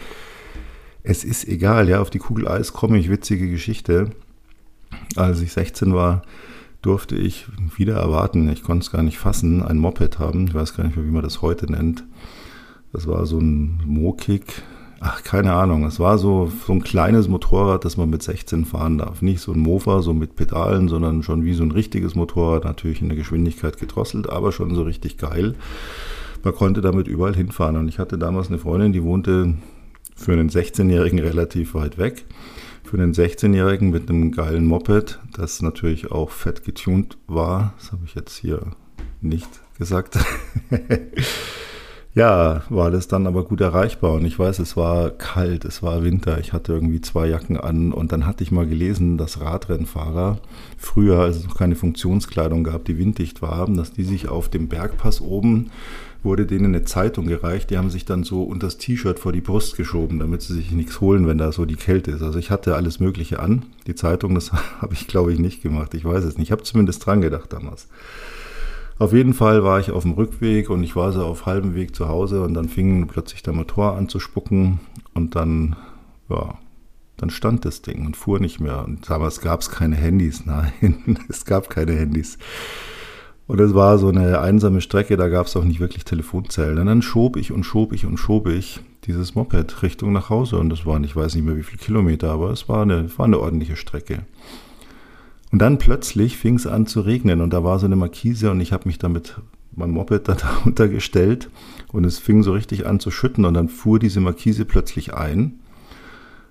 Es 1.03 1.25
ist 1.25 1.47
egal, 1.47 1.89
ja, 1.89 2.01
auf 2.01 2.09
die 2.09 2.19
Kugel 2.19 2.49
Eis 2.49 2.73
komme 2.73 2.99
ich, 2.99 3.11
witzige 3.11 3.51
Geschichte. 3.51 4.11
Als 5.17 5.43
ich 5.43 5.53
16 5.53 5.93
war, 5.93 6.23
durfte 6.83 7.17
ich 7.17 7.47
wieder 7.77 7.97
erwarten, 7.97 8.49
ich 8.49 8.63
konnte 8.63 8.85
es 8.85 8.91
gar 8.91 9.03
nicht 9.03 9.19
fassen, 9.19 9.63
ein 9.63 9.79
Moped 9.79 10.19
haben. 10.19 10.47
Ich 10.47 10.55
weiß 10.55 10.75
gar 10.75 10.85
nicht 10.85 10.97
mehr, 10.97 11.07
wie 11.07 11.11
man 11.11 11.23
das 11.23 11.43
heute 11.43 11.71
nennt. 11.71 12.05
Das 12.93 13.07
war 13.07 13.27
so 13.27 13.39
ein 13.39 13.81
Mo-Kick, 13.87 14.63
ach, 15.01 15.23
keine 15.23 15.55
Ahnung, 15.55 15.85
es 15.85 15.99
war 15.99 16.19
so, 16.19 16.53
so 16.67 16.73
ein 16.73 16.83
kleines 16.83 17.29
Motorrad, 17.29 17.85
das 17.85 17.97
man 17.97 18.11
mit 18.11 18.23
16 18.23 18.67
fahren 18.67 18.99
darf. 18.99 19.23
Nicht 19.23 19.41
so 19.41 19.53
ein 19.53 19.59
Mofa, 19.59 20.03
so 20.03 20.13
mit 20.13 20.37
Pedalen, 20.37 20.89
sondern 20.89 21.23
schon 21.23 21.45
wie 21.45 21.55
so 21.55 21.63
ein 21.63 21.71
richtiges 21.71 22.15
Motorrad, 22.15 22.65
natürlich 22.65 23.01
in 23.01 23.09
der 23.09 23.17
Geschwindigkeit 23.17 23.79
gedrosselt, 23.79 24.29
aber 24.29 24.53
schon 24.53 24.75
so 24.75 24.83
richtig 24.83 25.17
geil. 25.17 25.55
Man 26.43 26.55
konnte 26.55 26.81
damit 26.81 27.09
überall 27.09 27.35
hinfahren. 27.35 27.77
Und 27.77 27.89
ich 27.89 27.99
hatte 27.99 28.19
damals 28.19 28.49
eine 28.49 28.59
Freundin, 28.59 28.93
die 28.93 29.03
wohnte 29.03 29.55
für 30.15 30.33
einen 30.33 30.51
16-Jährigen 30.51 31.19
relativ 31.19 31.75
weit 31.75 31.99
weg. 31.99 32.25
Für 32.91 32.97
einen 32.97 33.13
16-Jährigen 33.13 33.91
mit 33.91 34.11
einem 34.11 34.33
geilen 34.33 34.67
Moped, 34.67 35.21
das 35.33 35.63
natürlich 35.63 36.11
auch 36.11 36.31
fett 36.31 36.65
getuned 36.65 37.19
war. 37.29 37.73
Das 37.79 37.93
habe 37.93 38.03
ich 38.05 38.17
jetzt 38.17 38.37
hier 38.37 38.63
nicht 39.21 39.49
gesagt. 39.79 40.19
Ja, 42.13 42.65
war 42.71 42.91
das 42.91 43.07
dann 43.07 43.29
aber 43.29 43.45
gut 43.45 43.61
erreichbar 43.61 44.15
und 44.15 44.25
ich 44.25 44.37
weiß, 44.37 44.59
es 44.59 44.77
war 44.77 45.11
kalt, 45.11 45.65
es 45.65 45.81
war 45.81 46.03
Winter, 46.03 46.41
ich 46.41 46.53
hatte 46.53 46.73
irgendwie 46.73 47.01
zwei 47.01 47.29
Jacken 47.29 47.57
an 47.57 47.93
und 47.93 48.11
dann 48.11 48.27
hatte 48.27 48.43
ich 48.43 48.51
mal 48.51 48.67
gelesen, 48.67 49.17
dass 49.17 49.41
Radrennfahrer 49.41 50.41
früher, 50.77 51.21
als 51.21 51.37
es 51.37 51.45
noch 51.45 51.57
keine 51.57 51.77
Funktionskleidung 51.77 52.65
gab, 52.65 52.85
die 52.85 52.99
winddicht 52.99 53.43
waren, 53.43 53.77
dass 53.77 53.93
die 53.93 54.03
sich 54.03 54.27
auf 54.27 54.49
dem 54.49 54.67
Bergpass 54.67 55.21
oben 55.21 55.71
wurde 56.23 56.47
denen 56.47 56.67
eine 56.67 56.85
Zeitung 56.85 57.27
gereicht, 57.27 57.71
die 57.71 57.79
haben 57.79 57.91
sich 57.91 58.05
dann 58.05 58.25
so 58.25 58.43
unter 58.43 58.67
das 58.67 58.79
T-Shirt 58.79 59.19
vor 59.19 59.33
die 59.33 59.41
Brust 59.41 59.77
geschoben, 59.77 60.19
damit 60.19 60.43
sie 60.43 60.55
sich 60.55 60.71
nichts 60.73 61.01
holen, 61.01 61.27
wenn 61.27 61.39
da 61.39 61.53
so 61.53 61.65
die 61.65 61.77
Kälte 61.77 62.11
ist. 62.11 62.23
Also 62.23 62.39
ich 62.39 62.51
hatte 62.51 62.77
alles 62.77 63.01
Mögliche 63.01 63.41
an. 63.41 63.67
Die 63.87 63.95
Zeitung, 63.95 64.35
das 64.35 64.53
habe 64.81 64.95
ich 64.95 65.07
glaube 65.07 65.33
ich 65.33 65.39
nicht 65.39 65.63
gemacht. 65.63 65.95
Ich 65.95 66.05
weiß 66.05 66.25
es 66.25 66.37
nicht. 66.37 66.49
Ich 66.49 66.53
habe 66.53 66.63
zumindest 66.63 67.05
dran 67.07 67.21
gedacht 67.21 67.53
damals. 67.53 67.89
Auf 69.01 69.15
jeden 69.15 69.33
Fall 69.33 69.65
war 69.65 69.81
ich 69.81 69.93
auf 69.93 70.03
dem 70.03 70.13
Rückweg 70.13 70.69
und 70.69 70.85
ich 70.85 70.95
war 70.95 71.11
so 71.13 71.25
auf 71.25 71.47
halbem 71.47 71.75
Weg 71.75 71.97
zu 71.97 72.09
Hause 72.09 72.43
und 72.43 72.53
dann 72.53 72.69
fing 72.69 73.07
plötzlich 73.07 73.43
der 73.43 73.55
Motor 73.55 73.97
an 73.97 74.11
zu 74.11 74.21
spucken 74.21 74.79
und 75.15 75.37
dann, 75.37 75.75
ja, 76.29 76.59
dann 77.17 77.31
stand 77.31 77.65
das 77.65 77.81
Ding 77.81 78.05
und 78.05 78.15
fuhr 78.15 78.41
nicht 78.41 78.61
mehr. 78.61 78.85
Und 78.85 79.09
damals 79.09 79.41
gab 79.41 79.63
es 79.63 79.71
keine 79.71 79.97
Handys, 79.97 80.43
nein, 80.45 81.19
es 81.31 81.47
gab 81.47 81.71
keine 81.71 81.95
Handys. 81.95 82.37
Und 83.51 83.59
es 83.59 83.75
war 83.75 83.99
so 83.99 84.11
eine 84.11 84.39
einsame 84.39 84.81
Strecke, 84.81 85.17
da 85.17 85.29
gab 85.29 85.49
es 85.49 85.57
auch 85.57 85.65
nicht 85.65 85.81
wirklich 85.81 86.05
Telefonzellen. 86.05 86.79
Und 86.79 86.87
dann 86.87 87.03
schob 87.03 87.37
ich 87.37 87.51
und 87.51 87.65
schob 87.65 87.93
ich 87.93 88.07
und 88.07 88.17
schob 88.17 88.47
ich 88.47 88.79
dieses 89.07 89.35
Moped 89.35 89.83
Richtung 89.83 90.13
nach 90.13 90.31
Hause. 90.31 90.57
Und 90.57 90.69
das 90.69 90.87
waren, 90.87 91.03
ich 91.03 91.17
weiß 91.17 91.35
nicht 91.35 91.45
mehr 91.45 91.57
wie 91.57 91.65
viele 91.65 91.83
Kilometer, 91.83 92.31
aber 92.31 92.53
es 92.53 92.69
war 92.69 92.83
eine, 92.83 93.11
war 93.19 93.27
eine 93.27 93.41
ordentliche 93.41 93.75
Strecke. 93.75 94.21
Und 95.51 95.59
dann 95.59 95.79
plötzlich 95.79 96.37
fing 96.37 96.55
es 96.55 96.69
an 96.69 96.87
zu 96.87 97.01
regnen 97.01 97.41
und 97.41 97.53
da 97.53 97.65
war 97.65 97.81
so 97.81 97.87
eine 97.87 97.97
Markise 97.97 98.53
und 98.53 98.61
ich 98.61 98.73
habe 98.73 98.87
mich 98.87 98.99
damit 98.99 99.41
mein 99.75 99.91
Moped 99.91 100.29
da 100.29 100.35
darunter 100.41 100.87
gestellt 100.87 101.51
und 101.91 102.05
es 102.05 102.21
fing 102.21 102.45
so 102.45 102.53
richtig 102.53 102.87
an 102.87 103.01
zu 103.01 103.11
schütten 103.11 103.45
und 103.45 103.55
dann 103.55 103.69
fuhr 103.69 103.99
diese 103.99 104.21
Markise 104.21 104.65
plötzlich 104.65 105.13
ein, 105.13 105.59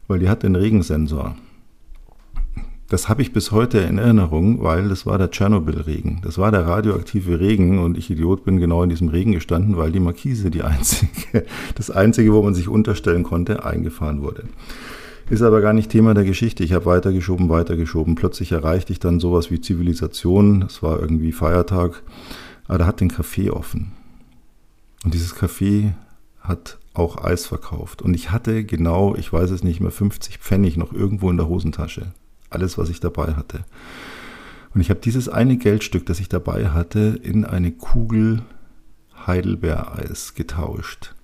weil 0.10 0.20
die 0.20 0.28
hat 0.28 0.44
den 0.44 0.58
Regensensor. 0.58 1.38
Das 2.90 3.08
habe 3.08 3.22
ich 3.22 3.34
bis 3.34 3.52
heute 3.52 3.78
in 3.78 4.00
Erinnerung, 4.00 4.64
weil 4.64 4.90
das 4.90 5.06
war 5.06 5.20
der 5.20 5.30
Tschernobyl-Regen. 5.30 6.22
Das 6.24 6.40
war 6.40 6.52
der 6.52 6.66
radioaktive 6.66 7.40
Regen 7.40 7.78
und 7.78 7.96
ich 7.96 8.10
Idiot 8.10 8.44
bin 8.44 8.60
genau 8.60 8.82
in 8.82 8.90
diesem 8.90 9.10
Regen 9.10 9.32
gestanden, 9.32 9.78
weil 9.78 9.92
die 9.92 10.00
Markise 10.00 10.50
die 10.50 10.64
einzige, 10.64 11.46
das 11.76 11.92
einzige, 11.92 12.34
wo 12.34 12.42
man 12.42 12.56
sich 12.56 12.68
unterstellen 12.68 13.22
konnte, 13.22 13.64
eingefahren 13.64 14.24
wurde. 14.24 14.46
Ist 15.30 15.44
aber 15.44 15.62
gar 15.62 15.74
nicht 15.74 15.92
Thema 15.92 16.16
der 16.16 16.24
Geschichte. 16.24 16.64
Ich 16.64 16.74
habe 16.74 16.88
weitergeschoben, 16.88 17.50
weitergeschoben. 17.50 18.16
Plötzlich 18.16 18.52
erreichte 18.54 18.92
ich 18.92 19.00
dann 19.00 19.20
sowas 19.20 19.52
wie 19.52 19.62
Zivilisation. 19.62 20.64
Es 20.64 20.82
war 20.82 21.00
irgendwie 21.00 21.32
Feiertag. 21.32 22.02
Aber 22.68 22.80
da 22.80 22.88
hat 22.88 23.02
den 23.02 23.12
Café 23.12 23.52
offen. 23.52 23.92
Und 25.06 25.14
dieses 25.14 25.36
Café 25.36 25.92
hat 26.40 26.80
auch 26.96 27.24
Eis 27.24 27.46
verkauft. 27.46 28.02
Und 28.02 28.16
ich 28.16 28.32
hatte 28.32 28.64
genau, 28.64 29.14
ich 29.16 29.32
weiß 29.32 29.52
es 29.52 29.64
nicht 29.64 29.80
mehr, 29.80 29.92
50 29.92 30.40
Pfennig 30.40 30.78
noch 30.78 30.92
irgendwo 30.92 31.30
in 31.30 31.38
der 31.38 31.48
Hosentasche. 31.48 32.14
Alles, 32.50 32.78
was 32.78 32.90
ich 32.90 33.00
dabei 33.00 33.34
hatte. 33.36 33.66
Und 34.74 34.82
ich 34.82 34.90
habe 34.90 35.00
dieses 35.00 35.30
eine 35.30 35.58
Geldstück, 35.58 36.06
das 36.06 36.20
ich 36.20 36.30
dabei 36.30 36.70
hatte, 36.70 37.20
in 37.22 37.46
eine 37.46 37.72
Kugel 37.72 38.44
Heidelbeereis 39.26 40.36
getauscht. 40.36 41.16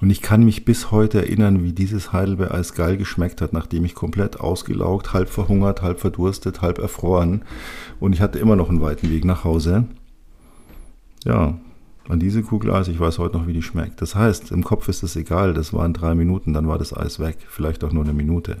Und 0.00 0.10
ich 0.10 0.20
kann 0.20 0.44
mich 0.44 0.64
bis 0.64 0.90
heute 0.90 1.18
erinnern, 1.18 1.62
wie 1.62 1.72
dieses 1.72 2.12
Heidelbeereis 2.12 2.74
geil 2.74 2.96
geschmeckt 2.96 3.40
hat, 3.40 3.52
nachdem 3.52 3.84
ich 3.84 3.94
komplett 3.94 4.40
ausgelaugt, 4.40 5.12
halb 5.12 5.28
verhungert, 5.28 5.80
halb 5.82 6.00
verdurstet, 6.00 6.60
halb 6.60 6.78
erfroren. 6.78 7.44
Und 8.00 8.12
ich 8.12 8.20
hatte 8.20 8.40
immer 8.40 8.56
noch 8.56 8.68
einen 8.68 8.80
weiten 8.80 9.10
Weg 9.10 9.24
nach 9.24 9.44
Hause. 9.44 9.84
Ja, 11.24 11.56
an 12.08 12.18
diese 12.18 12.42
Kugel 12.42 12.72
Eis, 12.72 12.88
ich 12.88 12.98
weiß 12.98 13.20
heute 13.20 13.36
noch, 13.36 13.46
wie 13.46 13.52
die 13.52 13.62
schmeckt. 13.62 14.02
Das 14.02 14.16
heißt, 14.16 14.50
im 14.50 14.64
Kopf 14.64 14.88
ist 14.88 15.04
es 15.04 15.14
egal, 15.14 15.54
das 15.54 15.72
waren 15.72 15.92
drei 15.92 16.16
Minuten, 16.16 16.52
dann 16.52 16.66
war 16.66 16.78
das 16.78 16.96
Eis 16.96 17.20
weg, 17.20 17.36
vielleicht 17.48 17.84
auch 17.84 17.92
nur 17.92 18.02
eine 18.02 18.12
Minute. 18.12 18.56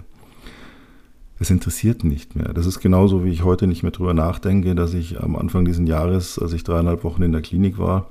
Es 1.38 1.50
interessiert 1.50 2.04
nicht 2.04 2.36
mehr. 2.36 2.52
Das 2.52 2.66
ist 2.66 2.80
genauso, 2.80 3.24
wie 3.24 3.30
ich 3.30 3.42
heute 3.42 3.66
nicht 3.66 3.82
mehr 3.82 3.92
drüber 3.92 4.14
nachdenke, 4.14 4.74
dass 4.74 4.94
ich 4.94 5.20
am 5.20 5.34
Anfang 5.34 5.64
dieses 5.64 5.86
Jahres, 5.88 6.38
als 6.38 6.52
ich 6.52 6.62
dreieinhalb 6.62 7.04
Wochen 7.04 7.22
in 7.22 7.32
der 7.32 7.42
Klinik 7.42 7.78
war, 7.78 8.06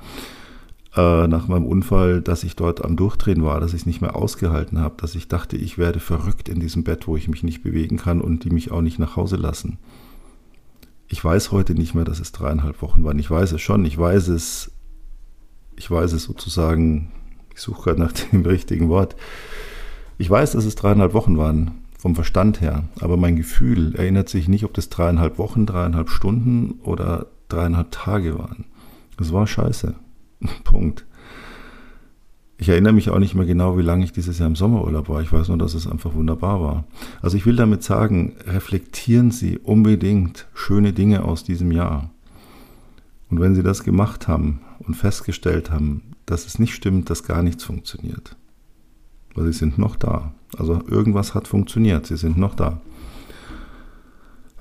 äh, 0.96 1.28
nach 1.28 1.48
meinem 1.48 1.66
Unfall, 1.66 2.22
dass 2.22 2.44
ich 2.44 2.56
dort 2.56 2.84
am 2.84 2.98
Durchdrehen 2.98 3.44
war, 3.44 3.62
dass 3.62 3.74
ich 3.74 3.82
es 3.82 3.86
nicht 3.86 4.01
mehr 4.01 4.16
ausgehalten 4.16 4.80
habe, 4.80 4.96
dass 4.98 5.16
ich 5.16 5.30
dachte, 5.30 5.56
ich 5.56 5.78
werde 5.78 6.00
verrückt 6.00 6.50
in 6.50 6.60
diesem 6.60 6.84
Bett, 6.84 7.08
wo 7.08 7.16
ich 7.16 7.30
mich 7.30 7.44
nicht 7.44 7.63
bewegen 7.63 7.98
kann 7.98 8.20
und 8.20 8.44
die 8.44 8.50
mich 8.50 8.72
auch 8.72 8.82
nicht 8.82 9.00
nach 9.00 9.16
Hause 9.16 9.38
lassen. 9.38 9.78
Ich 11.08 11.24
weiß 11.24 11.51
heute 11.51 11.75
nicht 11.75 11.94
mehr, 11.94 12.06
dass 12.06 12.20
es 12.20 12.32
dreieinhalb 12.32 12.82
Wochen 12.82 13.04
waren. 13.04 13.20
Ich 13.20 13.30
weiß 13.30 13.51
es 13.54 13.62
schon. 13.62 13.86
Ich 13.86 13.98
weiß 13.98 14.30
es, 14.30 14.72
ich 15.75 15.90
weiß 15.90 16.13
es 16.13 16.24
sozusagen, 16.24 17.12
ich 17.54 17.62
suche 17.62 17.84
gerade 17.84 18.01
nach 18.01 18.12
dem 18.32 18.46
richtigen 18.46 18.90
Wort. 18.90 19.16
Ich 20.18 20.30
weiß, 20.30 20.51
dass 20.51 20.66
es 20.66 20.75
dreieinhalb 20.75 21.13
Wochen 21.13 21.38
waren, 21.38 21.81
vom 22.01 22.15
Verstand 22.15 22.62
her. 22.62 22.86
Aber 23.00 23.15
mein 23.15 23.36
Gefühl 23.36 23.93
erinnert 23.93 24.27
sich 24.27 24.48
nicht, 24.48 24.65
ob 24.65 24.74
das 24.74 24.89
dreieinhalb 24.89 25.38
Wochen, 25.38 25.67
dreieinhalb 25.67 26.10
Stunden 26.10 26.79
oder 26.84 27.27
dreieinhalb 27.48 27.91
Tage 27.91 28.39
waren. 28.39 28.65
Das 29.17 29.31
war 29.31 29.46
scheiße. 29.46 29.93
Punkt. 30.63 31.05
Ich 32.58 32.70
erinnere 32.70 32.93
mich 32.93 33.12
auch 33.12 33.20
nicht 33.20 33.36
mehr 33.36 33.46
genau, 33.46 33.77
wie 33.77 33.84
lange 33.84 34.03
ich 34.03 34.13
dieses 34.13 34.39
Jahr 34.39 34.48
im 34.48 34.55
Sommerurlaub 34.55 35.10
war. 35.10 35.22
Ich 35.22 35.31
weiß 35.31 35.50
nur, 35.50 35.60
dass 35.60 35.75
es 35.75 35.86
einfach 35.86 36.15
wunderbar 36.15 36.62
war. 36.63 36.86
Also 37.22 37.38
ich 37.38 37.46
will 37.46 37.55
damit 37.55 37.84
sagen, 37.84 38.36
reflektieren 38.48 39.29
Sie 39.29 39.60
unbedingt 39.60 40.48
schöne 40.55 40.93
Dinge 40.93 41.24
aus 41.24 41.43
diesem 41.43 41.72
Jahr. 41.72 42.10
Und 43.29 43.39
wenn 43.39 43.53
Sie 43.53 43.63
das 43.63 43.84
gemacht 43.84 44.27
haben 44.27 44.62
und 44.79 44.96
festgestellt 44.96 45.70
haben, 45.70 46.01
dass 46.25 46.48
es 46.48 46.58
nicht 46.58 46.74
stimmt, 46.74 47.12
dass 47.12 47.24
gar 47.24 47.43
nichts 47.43 47.63
funktioniert, 47.63 48.36
weil 49.36 49.46
Sie 49.46 49.53
sind 49.60 49.77
noch 49.77 49.96
da. 49.96 50.34
Also 50.58 50.81
irgendwas 50.88 51.34
hat 51.34 51.48
funktioniert, 51.48 52.08
Sie 52.08 52.17
sind 52.17 52.38
noch 52.38 52.55
da. 52.55 52.81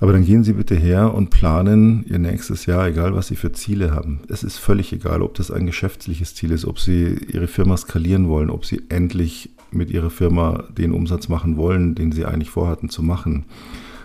Aber 0.01 0.13
dann 0.13 0.25
gehen 0.25 0.43
Sie 0.43 0.53
bitte 0.53 0.75
her 0.75 1.13
und 1.13 1.29
planen 1.29 2.03
Ihr 2.07 2.17
nächstes 2.17 2.65
Jahr, 2.65 2.87
egal 2.87 3.13
was 3.13 3.27
Sie 3.27 3.35
für 3.35 3.51
Ziele 3.51 3.91
haben. 3.91 4.21
Es 4.29 4.43
ist 4.43 4.57
völlig 4.57 4.91
egal, 4.93 5.21
ob 5.21 5.35
das 5.35 5.51
ein 5.51 5.67
geschäftliches 5.67 6.33
Ziel 6.33 6.51
ist, 6.51 6.65
ob 6.65 6.79
Sie 6.79 7.17
Ihre 7.31 7.47
Firma 7.47 7.77
skalieren 7.77 8.27
wollen, 8.27 8.49
ob 8.49 8.65
Sie 8.65 8.81
endlich 8.89 9.51
mit 9.71 9.91
Ihrer 9.91 10.09
Firma 10.09 10.63
den 10.75 10.91
Umsatz 10.91 11.29
machen 11.29 11.55
wollen, 11.55 11.93
den 11.93 12.11
Sie 12.11 12.25
eigentlich 12.25 12.49
vorhatten 12.49 12.89
zu 12.89 13.03
machen, 13.03 13.45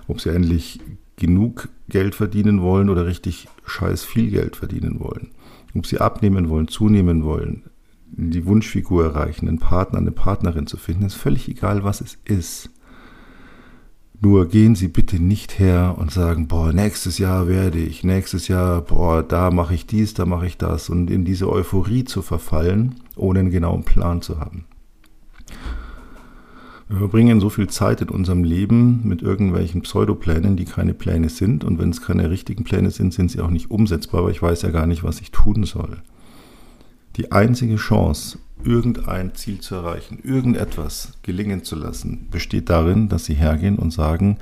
ob 0.06 0.20
Sie 0.20 0.28
endlich 0.28 0.80
genug 1.16 1.70
Geld 1.88 2.14
verdienen 2.14 2.60
wollen 2.60 2.90
oder 2.90 3.06
richtig 3.06 3.48
scheiß 3.64 4.04
viel 4.04 4.30
Geld 4.30 4.56
verdienen 4.56 5.00
wollen, 5.00 5.28
ob 5.74 5.86
Sie 5.86 5.98
abnehmen 5.98 6.50
wollen, 6.50 6.68
zunehmen 6.68 7.24
wollen, 7.24 7.62
die 8.12 8.46
Wunschfigur 8.46 9.04
erreichen, 9.04 9.48
einen 9.48 9.58
Partner, 9.58 9.98
eine 9.98 10.12
Partnerin 10.12 10.66
zu 10.66 10.76
finden, 10.76 11.04
ist 11.04 11.14
völlig 11.14 11.48
egal, 11.48 11.84
was 11.84 12.00
es 12.00 12.18
ist. 12.24 12.70
Nur 14.20 14.48
gehen 14.48 14.74
Sie 14.74 14.88
bitte 14.88 15.20
nicht 15.22 15.58
her 15.58 15.96
und 15.98 16.10
sagen, 16.10 16.48
boah, 16.48 16.72
nächstes 16.72 17.18
Jahr 17.18 17.48
werde 17.48 17.78
ich, 17.78 18.02
nächstes 18.02 18.48
Jahr, 18.48 18.80
boah, 18.80 19.22
da 19.22 19.50
mache 19.50 19.74
ich 19.74 19.86
dies, 19.86 20.14
da 20.14 20.24
mache 20.24 20.46
ich 20.46 20.56
das 20.56 20.88
und 20.88 21.10
in 21.10 21.24
diese 21.24 21.50
Euphorie 21.50 22.04
zu 22.04 22.22
verfallen, 22.22 22.94
ohne 23.14 23.40
einen 23.40 23.50
genauen 23.50 23.84
Plan 23.84 24.22
zu 24.22 24.40
haben. 24.40 24.64
Wir 26.88 26.98
verbringen 26.98 27.40
so 27.40 27.50
viel 27.50 27.66
Zeit 27.66 28.00
in 28.00 28.08
unserem 28.08 28.44
Leben 28.44 29.00
mit 29.04 29.20
irgendwelchen 29.20 29.82
Pseudoplänen, 29.82 30.56
die 30.56 30.64
keine 30.64 30.94
Pläne 30.94 31.28
sind 31.28 31.64
und 31.64 31.78
wenn 31.78 31.90
es 31.90 32.00
keine 32.00 32.30
richtigen 32.30 32.64
Pläne 32.64 32.92
sind, 32.92 33.12
sind 33.12 33.30
sie 33.30 33.40
auch 33.40 33.50
nicht 33.50 33.70
umsetzbar, 33.70 34.20
aber 34.20 34.30
ich 34.30 34.40
weiß 34.40 34.62
ja 34.62 34.70
gar 34.70 34.86
nicht, 34.86 35.04
was 35.04 35.20
ich 35.20 35.30
tun 35.30 35.64
soll. 35.64 35.98
Die 37.16 37.32
einzige 37.32 37.76
Chance, 37.76 38.38
irgendein 38.62 39.34
Ziel 39.34 39.60
zu 39.60 39.74
erreichen, 39.74 40.18
irgendetwas 40.22 41.14
gelingen 41.22 41.64
zu 41.64 41.76
lassen, 41.76 42.28
besteht 42.30 42.68
darin, 42.68 43.08
dass 43.08 43.24
sie 43.24 43.34
hergehen 43.34 43.78
und 43.78 43.90
sagen, 43.90 44.38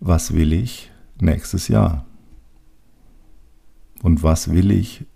was 0.00 0.34
will 0.34 0.52
ich 0.52 0.90
nächstes 1.20 1.68
Jahr? 1.68 2.04
Und 4.02 4.22
was 4.22 4.52
will 4.52 4.70
ich 4.70 5.06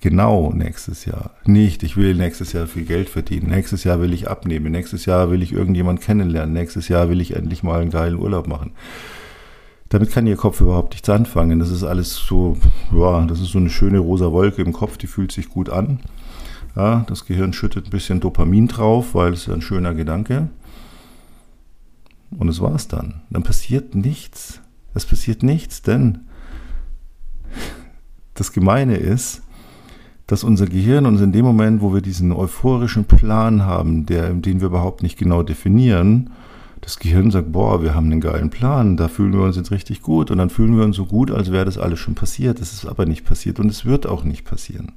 genau 0.00 0.52
nächstes 0.52 1.04
Jahr? 1.04 1.36
Nicht, 1.44 1.84
ich 1.84 1.96
will 1.96 2.14
nächstes 2.14 2.52
Jahr 2.52 2.66
viel 2.66 2.84
Geld 2.84 3.08
verdienen, 3.08 3.50
nächstes 3.50 3.84
Jahr 3.84 4.00
will 4.00 4.12
ich 4.12 4.28
abnehmen, 4.28 4.72
nächstes 4.72 5.06
Jahr 5.06 5.30
will 5.30 5.42
ich 5.42 5.52
irgendjemand 5.52 6.00
kennenlernen, 6.00 6.52
nächstes 6.52 6.88
Jahr 6.88 7.08
will 7.08 7.20
ich 7.20 7.36
endlich 7.36 7.62
mal 7.62 7.80
einen 7.80 7.90
geilen 7.90 8.18
Urlaub 8.18 8.48
machen. 8.48 8.72
Damit 9.88 10.10
kann 10.10 10.26
Ihr 10.26 10.36
Kopf 10.36 10.60
überhaupt 10.60 10.92
nichts 10.92 11.08
anfangen. 11.08 11.58
Das 11.58 11.70
ist 11.70 11.84
alles 11.84 12.14
so, 12.14 12.56
ja, 12.92 13.24
das 13.24 13.40
ist 13.40 13.52
so 13.52 13.58
eine 13.58 13.70
schöne 13.70 13.98
rosa 13.98 14.32
Wolke 14.32 14.62
im 14.62 14.72
Kopf, 14.72 14.96
die 14.96 15.06
fühlt 15.06 15.32
sich 15.32 15.48
gut 15.48 15.70
an. 15.70 16.00
Ja, 16.74 17.04
das 17.08 17.24
Gehirn 17.24 17.52
schüttet 17.52 17.86
ein 17.86 17.90
bisschen 17.90 18.20
Dopamin 18.20 18.68
drauf, 18.68 19.14
weil 19.14 19.32
es 19.32 19.48
ein 19.48 19.62
schöner 19.62 19.94
Gedanke. 19.94 20.48
Und 22.36 22.48
es 22.48 22.60
war's 22.60 22.88
dann. 22.88 23.22
Dann 23.30 23.44
passiert 23.44 23.94
nichts. 23.94 24.60
Es 24.92 25.06
passiert 25.06 25.42
nichts, 25.42 25.82
denn 25.82 26.20
das 28.34 28.52
Gemeine 28.52 28.96
ist, 28.96 29.42
dass 30.26 30.42
unser 30.42 30.66
Gehirn 30.66 31.06
uns 31.06 31.20
in 31.20 31.32
dem 31.32 31.44
Moment, 31.44 31.80
wo 31.80 31.94
wir 31.94 32.00
diesen 32.00 32.32
euphorischen 32.32 33.04
Plan 33.04 33.62
haben, 33.62 34.06
der, 34.06 34.32
den 34.32 34.60
wir 34.60 34.66
überhaupt 34.66 35.02
nicht 35.02 35.18
genau 35.18 35.42
definieren, 35.42 36.30
das 36.86 37.00
Gehirn 37.00 37.32
sagt, 37.32 37.50
boah, 37.50 37.82
wir 37.82 37.96
haben 37.96 38.12
einen 38.12 38.20
geilen 38.20 38.48
Plan, 38.48 38.96
da 38.96 39.08
fühlen 39.08 39.32
wir 39.32 39.40
uns 39.40 39.56
jetzt 39.56 39.72
richtig 39.72 40.02
gut 40.02 40.30
und 40.30 40.38
dann 40.38 40.50
fühlen 40.50 40.76
wir 40.76 40.84
uns 40.84 40.94
so 40.94 41.04
gut, 41.04 41.32
als 41.32 41.50
wäre 41.50 41.64
das 41.64 41.78
alles 41.78 41.98
schon 41.98 42.14
passiert. 42.14 42.60
Es 42.60 42.72
ist 42.72 42.86
aber 42.86 43.06
nicht 43.06 43.24
passiert 43.24 43.58
und 43.58 43.68
es 43.68 43.84
wird 43.84 44.06
auch 44.06 44.22
nicht 44.22 44.44
passieren. 44.44 44.92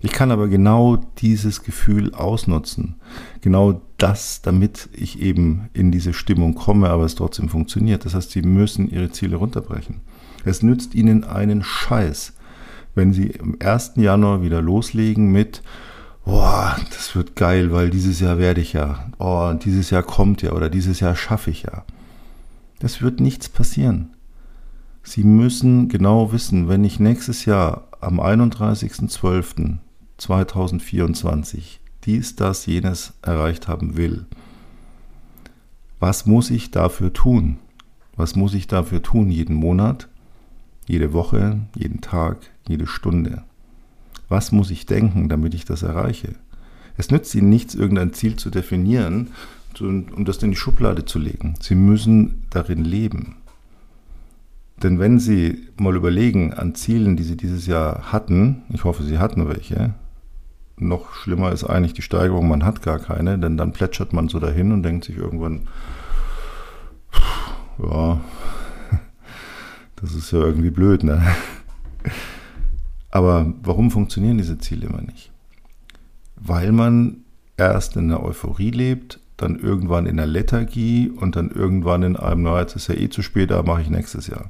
Ich 0.00 0.12
kann 0.12 0.30
aber 0.30 0.48
genau 0.48 0.96
dieses 1.18 1.62
Gefühl 1.64 2.14
ausnutzen. 2.14 2.94
Genau 3.42 3.82
das, 3.98 4.40
damit 4.40 4.88
ich 4.94 5.20
eben 5.20 5.68
in 5.74 5.92
diese 5.92 6.14
Stimmung 6.14 6.54
komme, 6.54 6.88
aber 6.88 7.04
es 7.04 7.14
trotzdem 7.14 7.50
funktioniert. 7.50 8.06
Das 8.06 8.14
heißt, 8.14 8.30
Sie 8.30 8.40
müssen 8.40 8.88
Ihre 8.88 9.10
Ziele 9.10 9.36
runterbrechen. 9.36 9.96
Es 10.46 10.62
nützt 10.62 10.94
Ihnen 10.94 11.24
einen 11.24 11.62
Scheiß, 11.62 12.32
wenn 12.94 13.12
Sie 13.12 13.26
im 13.26 13.58
1. 13.60 13.92
Januar 13.96 14.40
wieder 14.40 14.62
loslegen 14.62 15.30
mit, 15.30 15.62
boah, 16.26 16.76
das 16.90 17.14
wird 17.14 17.36
geil, 17.36 17.72
weil 17.72 17.88
dieses 17.88 18.20
Jahr 18.20 18.36
werde 18.36 18.60
ich 18.60 18.74
ja, 18.74 19.10
oh, 19.18 19.54
dieses 19.54 19.88
Jahr 19.88 20.02
kommt 20.02 20.42
ja 20.42 20.52
oder 20.52 20.68
dieses 20.68 21.00
Jahr 21.00 21.16
schaffe 21.16 21.50
ich 21.50 21.62
ja. 21.62 21.84
Das 22.80 23.00
wird 23.00 23.20
nichts 23.20 23.48
passieren. 23.48 24.10
Sie 25.02 25.24
müssen 25.24 25.88
genau 25.88 26.32
wissen, 26.32 26.68
wenn 26.68 26.84
ich 26.84 27.00
nächstes 27.00 27.46
Jahr 27.46 27.88
am 28.00 28.20
31.12. 28.20 29.78
2024 30.18 31.80
dies, 32.04 32.36
das, 32.36 32.66
jenes 32.66 33.12
erreicht 33.22 33.68
haben 33.68 33.96
will, 33.96 34.26
was 36.00 36.26
muss 36.26 36.50
ich 36.50 36.70
dafür 36.70 37.12
tun? 37.12 37.58
Was 38.16 38.34
muss 38.34 38.54
ich 38.54 38.66
dafür 38.66 39.02
tun 39.02 39.30
jeden 39.30 39.54
Monat, 39.54 40.08
jede 40.86 41.12
Woche, 41.12 41.60
jeden 41.74 42.00
Tag, 42.00 42.38
jede 42.66 42.86
Stunde? 42.86 43.44
Was 44.28 44.52
muss 44.52 44.70
ich 44.70 44.86
denken, 44.86 45.28
damit 45.28 45.54
ich 45.54 45.64
das 45.64 45.82
erreiche? 45.82 46.34
Es 46.96 47.10
nützt 47.10 47.34
Ihnen 47.34 47.48
nichts, 47.48 47.74
irgendein 47.74 48.12
Ziel 48.12 48.36
zu 48.36 48.50
definieren 48.50 49.28
und, 49.80 50.12
um 50.12 50.24
das 50.24 50.42
in 50.42 50.50
die 50.50 50.56
Schublade 50.56 51.04
zu 51.04 51.18
legen. 51.18 51.54
Sie 51.60 51.74
müssen 51.74 52.42
darin 52.50 52.84
leben. 52.84 53.36
Denn 54.82 54.98
wenn 54.98 55.18
Sie 55.18 55.68
mal 55.78 55.96
überlegen 55.96 56.52
an 56.52 56.74
Zielen, 56.74 57.16
die 57.16 57.22
Sie 57.22 57.36
dieses 57.36 57.66
Jahr 57.66 58.12
hatten, 58.12 58.62
ich 58.72 58.84
hoffe, 58.84 59.02
Sie 59.02 59.18
hatten 59.18 59.48
welche, 59.48 59.94
noch 60.78 61.14
schlimmer 61.14 61.52
ist 61.52 61.64
eigentlich 61.64 61.94
die 61.94 62.02
Steigerung, 62.02 62.48
man 62.48 62.64
hat 62.64 62.82
gar 62.82 62.98
keine, 62.98 63.38
denn 63.38 63.56
dann 63.56 63.72
plätschert 63.72 64.12
man 64.12 64.28
so 64.28 64.38
dahin 64.38 64.72
und 64.72 64.82
denkt 64.82 65.06
sich 65.06 65.16
irgendwann, 65.16 65.62
ja, 67.82 68.20
das 69.96 70.14
ist 70.14 70.30
ja 70.32 70.40
irgendwie 70.40 70.70
blöd, 70.70 71.04
ne? 71.04 71.22
Aber 73.16 73.54
warum 73.62 73.90
funktionieren 73.90 74.36
diese 74.36 74.58
Ziele 74.58 74.88
immer 74.88 75.00
nicht? 75.00 75.30
Weil 76.36 76.70
man 76.70 77.24
erst 77.56 77.96
in 77.96 78.10
der 78.10 78.22
Euphorie 78.22 78.70
lebt, 78.70 79.20
dann 79.38 79.58
irgendwann 79.58 80.04
in 80.04 80.18
der 80.18 80.26
Lethargie 80.26 81.08
und 81.08 81.34
dann 81.34 81.48
irgendwann 81.48 82.02
in 82.02 82.16
einem, 82.16 82.42
naja, 82.42 82.60
jetzt 82.60 82.76
ist 82.76 82.88
ja 82.88 82.94
eh 82.94 83.08
zu 83.08 83.22
spät, 83.22 83.50
da 83.50 83.62
mache 83.62 83.80
ich 83.80 83.88
nächstes 83.88 84.26
Jahr. 84.26 84.48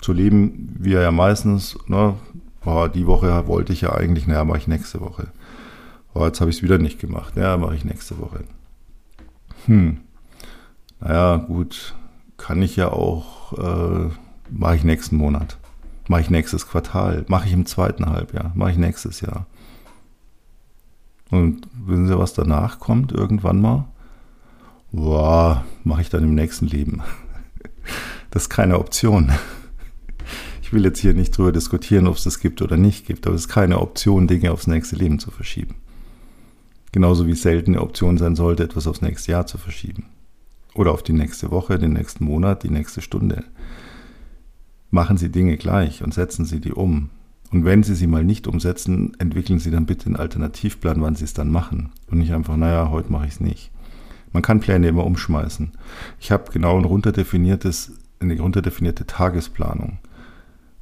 So 0.00 0.12
leben 0.12 0.74
wir 0.76 1.02
ja 1.02 1.12
meistens, 1.12 1.78
ne, 1.86 2.16
oh, 2.64 2.88
die 2.92 3.06
Woche 3.06 3.46
wollte 3.46 3.72
ich 3.72 3.82
ja 3.82 3.92
eigentlich, 3.92 4.26
naja, 4.26 4.44
mache 4.44 4.58
ich 4.58 4.66
nächste 4.66 5.00
Woche. 5.00 5.28
Oh, 6.14 6.26
jetzt 6.26 6.40
habe 6.40 6.50
ich 6.50 6.56
es 6.56 6.62
wieder 6.64 6.78
nicht 6.78 6.98
gemacht. 6.98 7.36
Ja, 7.36 7.56
mache 7.58 7.76
ich 7.76 7.84
nächste 7.84 8.18
Woche. 8.18 8.42
Hm. 9.66 9.98
Naja, 10.98 11.36
gut, 11.36 11.94
kann 12.38 12.60
ich 12.60 12.74
ja 12.74 12.88
auch, 12.88 13.52
äh, 13.52 14.10
mache 14.50 14.74
ich 14.74 14.82
nächsten 14.82 15.14
Monat. 15.16 15.58
Mache 16.08 16.22
ich 16.22 16.30
nächstes 16.30 16.66
Quartal. 16.66 17.24
Mache 17.28 17.46
ich 17.46 17.52
im 17.52 17.66
zweiten 17.66 18.06
Halbjahr. 18.06 18.52
Mache 18.54 18.72
ich 18.72 18.76
nächstes 18.76 19.20
Jahr. 19.20 19.46
Und 21.30 21.66
wissen 21.86 22.06
Sie, 22.06 22.18
was 22.18 22.34
danach 22.34 22.78
kommt 22.78 23.12
irgendwann 23.12 23.60
mal? 23.60 23.86
Boah, 24.92 25.64
mache 25.84 26.02
ich 26.02 26.10
dann 26.10 26.24
im 26.24 26.34
nächsten 26.34 26.66
Leben. 26.66 27.02
Das 28.30 28.44
ist 28.44 28.48
keine 28.48 28.78
Option. 28.78 29.30
Ich 30.62 30.72
will 30.72 30.86
jetzt 30.86 31.00
hier 31.00 31.12
nicht 31.12 31.36
drüber 31.36 31.52
diskutieren, 31.52 32.06
ob 32.06 32.16
es 32.16 32.24
das 32.24 32.40
gibt 32.40 32.62
oder 32.62 32.78
nicht 32.78 33.04
gibt, 33.04 33.26
aber 33.26 33.36
es 33.36 33.42
ist 33.42 33.48
keine 33.48 33.78
Option, 33.78 34.26
Dinge 34.26 34.52
aufs 34.52 34.66
nächste 34.66 34.96
Leben 34.96 35.18
zu 35.18 35.30
verschieben. 35.30 35.74
Genauso 36.92 37.26
wie 37.26 37.32
es 37.32 37.42
selten 37.42 37.72
eine 37.72 37.82
Option 37.82 38.16
sein 38.16 38.34
sollte, 38.34 38.64
etwas 38.64 38.86
aufs 38.86 39.02
nächste 39.02 39.32
Jahr 39.32 39.46
zu 39.46 39.58
verschieben. 39.58 40.06
Oder 40.74 40.92
auf 40.92 41.02
die 41.02 41.12
nächste 41.12 41.50
Woche, 41.50 41.78
den 41.78 41.92
nächsten 41.92 42.24
Monat, 42.24 42.62
die 42.62 42.70
nächste 42.70 43.02
Stunde. 43.02 43.44
Machen 44.94 45.16
Sie 45.16 45.30
Dinge 45.30 45.56
gleich 45.56 46.04
und 46.04 46.12
setzen 46.12 46.44
Sie 46.44 46.60
die 46.60 46.74
um. 46.74 47.08
Und 47.50 47.64
wenn 47.64 47.82
Sie 47.82 47.94
sie 47.94 48.06
mal 48.06 48.24
nicht 48.24 48.46
umsetzen, 48.46 49.14
entwickeln 49.18 49.58
Sie 49.58 49.70
dann 49.70 49.86
bitte 49.86 50.06
einen 50.06 50.16
Alternativplan, 50.16 51.00
wann 51.00 51.14
Sie 51.16 51.24
es 51.24 51.32
dann 51.32 51.50
machen. 51.50 51.88
Und 52.10 52.18
nicht 52.18 52.34
einfach, 52.34 52.58
naja, 52.58 52.90
heute 52.90 53.10
mache 53.10 53.24
ich 53.24 53.32
es 53.32 53.40
nicht. 53.40 53.70
Man 54.34 54.42
kann 54.42 54.60
Pläne 54.60 54.88
immer 54.88 55.06
umschmeißen. 55.06 55.72
Ich 56.20 56.30
habe 56.30 56.52
genau 56.52 56.78
ein 56.78 56.84
runterdefiniertes, 56.84 57.92
eine 58.20 58.38
runterdefinierte 58.38 59.06
Tagesplanung. 59.06 59.96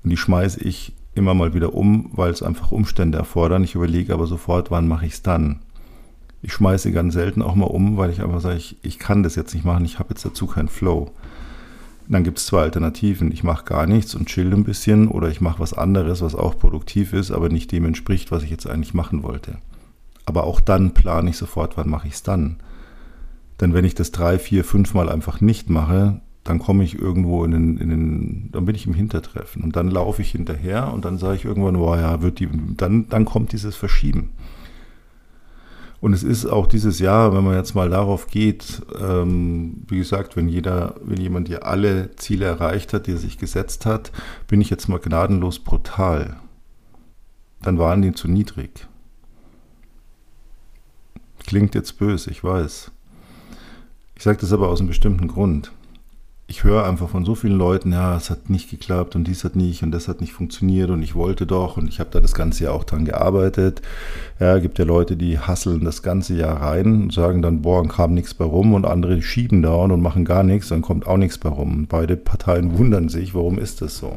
Und 0.03 0.11
die 0.11 0.17
schmeiße 0.17 0.61
ich 0.61 0.93
immer 1.15 1.35
mal 1.35 1.55
wieder 1.55 1.75
um, 1.75 2.11
weil 2.13 2.33
es 2.33 2.43
einfach 2.43 2.73
Umstände 2.73 3.17
erfordern. 3.17 3.63
Ich 3.63 3.77
überlege 3.77 4.13
aber 4.13 4.27
sofort, 4.27 4.73
wann 4.73 4.89
mache 4.89 5.07
ich 5.07 5.13
es 5.13 5.23
dann. 5.23 5.61
Ich 6.43 6.53
schmeiße 6.53 6.91
ganz 6.91 7.15
selten 7.15 7.43
auch 7.43 7.55
mal 7.55 7.67
um, 7.67 7.97
weil 7.97 8.11
ich 8.11 8.23
einfach 8.23 8.41
sage, 8.41 8.57
ich, 8.57 8.77
ich 8.83 8.99
kann 8.99 9.23
das 9.23 9.37
jetzt 9.37 9.55
nicht 9.55 9.65
machen, 9.65 9.85
ich 9.85 10.01
habe 10.01 10.11
jetzt 10.11 10.25
dazu 10.25 10.49
keinen 10.49 10.69
Flow. 10.69 11.13
Dann 12.11 12.25
gibt 12.25 12.39
es 12.39 12.47
zwei 12.47 12.63
Alternativen. 12.63 13.31
Ich 13.31 13.45
mache 13.45 13.65
gar 13.65 13.87
nichts 13.87 14.17
und 14.17 14.27
chill 14.27 14.53
ein 14.53 14.65
bisschen 14.65 15.07
oder 15.07 15.29
ich 15.29 15.41
mache 15.41 15.61
was 15.61 15.73
anderes, 15.73 16.23
was 16.23 16.35
auch 16.35 16.59
produktiv 16.59 17.13
ist, 17.13 17.31
aber 17.31 17.49
nicht 17.49 17.71
dem 17.71 17.85
entspricht, 17.85 18.33
was 18.33 18.43
ich 18.43 18.51
jetzt 18.51 18.69
eigentlich 18.69 18.95
machen 18.95 19.23
wollte. 19.23 19.59
Aber 20.27 20.43
auch 20.43 20.61
dann 20.61 20.93
plane 20.93 21.31
ich 21.31 21.37
sofort, 21.37 21.77
wann 21.77 21.89
mache 21.89 22.09
ich 22.09 22.15
es 22.15 22.23
dann. 22.25 22.57
Denn 23.61 23.75
wenn 23.75 23.85
ich 23.85 23.95
das 23.95 24.11
drei, 24.11 24.41
vier, 24.41 24.65
fünf 24.65 24.93
Mal 24.93 25.09
einfach 25.09 25.41
nicht 25.41 25.71
mache, 25.71 26.21
dann 26.43 26.59
komme 26.59 26.83
ich 26.83 26.99
irgendwo 26.99 27.45
in 27.45 27.53
den, 27.53 27.79
in 27.79 27.91
den, 27.91 28.49
dann 28.51 28.65
bin 28.65 28.75
ich 28.75 28.89
im 28.89 28.95
Hintertreffen 28.95 29.63
und 29.63 29.77
dann 29.77 29.89
laufe 29.89 30.23
ich 30.23 30.33
hinterher 30.33 30.93
und 30.93 31.05
dann 31.05 31.17
sage 31.17 31.37
ich 31.37 31.45
irgendwann, 31.45 31.77
boah 31.77 31.97
ja, 31.97 32.23
wird 32.23 32.41
die, 32.41 32.49
dann, 32.77 33.09
dann 33.09 33.25
kommt 33.25 33.53
dieses 33.53 33.77
Verschieben. 33.77 34.31
Und 36.01 36.15
es 36.15 36.23
ist 36.23 36.47
auch 36.47 36.67
dieses 36.67 36.99
Jahr, 36.99 37.35
wenn 37.35 37.45
man 37.45 37.57
jetzt 37.57 37.75
mal 37.75 37.91
darauf 37.91 38.27
geht, 38.27 38.81
ähm, 38.99 39.83
wie 39.89 39.99
gesagt, 39.99 40.35
wenn 40.35 40.49
jeder, 40.49 40.95
wenn 41.03 41.21
jemand 41.21 41.49
hier 41.49 41.67
alle 41.67 42.17
Ziele 42.17 42.47
erreicht 42.47 42.95
hat, 42.95 43.07
die 43.07 43.13
er 43.13 43.19
sich 43.19 43.37
gesetzt 43.37 43.85
hat, 43.85 44.11
bin 44.49 44.63
ich 44.63 44.71
jetzt 44.71 44.89
mal 44.89 44.99
gnadenlos 44.99 45.59
brutal. 45.59 46.37
Dann 47.63 47.79
waren 47.79 48.01
die 48.01 48.13
zu 48.13 48.29
niedrig. 48.29 48.87
Klingt 51.47 51.75
jetzt 51.75 51.99
böse, 51.99 52.31
ich 52.31 52.43
weiß. 52.43 52.91
Ich 54.17 54.23
sage 54.23 54.39
das 54.39 54.53
aber 54.53 54.69
aus 54.69 54.81
einem 54.81 54.89
bestimmten 54.89 55.29
Grund 55.29 55.73
ich 56.51 56.65
höre 56.65 56.85
einfach 56.85 57.09
von 57.09 57.25
so 57.25 57.37
vielen 57.37 57.57
Leuten, 57.57 57.93
ja, 57.93 58.17
es 58.17 58.29
hat 58.29 58.51
nicht 58.51 58.69
geklappt 58.71 59.15
und 59.15 59.23
dies 59.23 59.45
hat 59.45 59.55
nicht 59.55 59.85
und 59.85 59.93
das 59.93 60.09
hat 60.09 60.21
nicht 60.21 60.33
funktioniert 60.33 60.91
und 60.91 61.01
ich 61.01 61.15
wollte 61.15 61.47
doch 61.47 61.77
und 61.77 61.89
ich 61.89 62.01
habe 62.01 62.11
da 62.11 62.19
das 62.19 62.35
ganze 62.35 62.65
Jahr 62.65 62.75
auch 62.75 62.83
dran 62.83 63.05
gearbeitet. 63.05 63.83
Ja, 64.41 64.59
gibt 64.59 64.81
ja 64.81 64.85
Leute, 64.85 65.17
die 65.17 65.39
hasseln 65.39 65.85
das 65.85 66.03
ganze 66.03 66.35
Jahr 66.35 66.61
rein 66.61 67.03
und 67.03 67.13
sagen 67.13 67.41
dann, 67.41 67.63
boah, 67.63 67.87
kam 67.87 68.15
nichts 68.15 68.35
bei 68.35 68.45
rum 68.45 68.75
und 68.75 68.85
andere 68.85 69.23
schieben 69.23 69.63
dauernd 69.63 69.93
und 69.93 70.03
machen 70.03 70.25
gar 70.25 70.43
nichts, 70.43 70.71
dann 70.71 70.83
kommt 70.83 71.07
auch 71.07 71.19
nichts 71.19 71.39
bei 71.39 71.49
rum. 71.49 71.87
Beide 71.89 72.17
Parteien 72.17 72.77
wundern 72.77 73.09
sich, 73.09 73.33
warum 73.33 73.57
ist 73.57 73.81
das 73.81 73.99
so? 73.99 74.17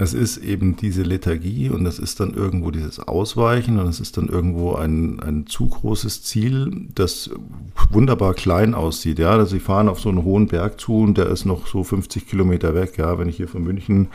Es 0.00 0.14
ist 0.14 0.36
eben 0.38 0.76
diese 0.76 1.02
Lethargie 1.02 1.70
und 1.70 1.84
es 1.84 1.98
ist 1.98 2.20
dann 2.20 2.32
irgendwo 2.32 2.70
dieses 2.70 3.00
Ausweichen 3.00 3.80
und 3.80 3.88
es 3.88 3.98
ist 3.98 4.16
dann 4.16 4.28
irgendwo 4.28 4.74
ein, 4.74 5.18
ein 5.18 5.46
zu 5.48 5.68
großes 5.68 6.22
Ziel, 6.22 6.86
das 6.94 7.30
wunderbar 7.90 8.34
klein 8.34 8.74
aussieht. 8.74 9.18
Ja, 9.18 9.30
also 9.30 9.46
sie 9.46 9.60
fahren 9.60 9.88
auf 9.88 9.98
so 9.98 10.08
einen 10.08 10.22
hohen 10.22 10.46
Berg 10.46 10.80
zu 10.80 11.00
und 11.00 11.18
der 11.18 11.26
ist 11.26 11.46
noch 11.46 11.66
so 11.66 11.82
50 11.82 12.28
Kilometer 12.28 12.76
weg. 12.76 12.96
Ja, 12.96 13.18
wenn 13.18 13.28
ich 13.28 13.38
hier 13.38 13.48
von 13.48 13.64
München 13.64 14.06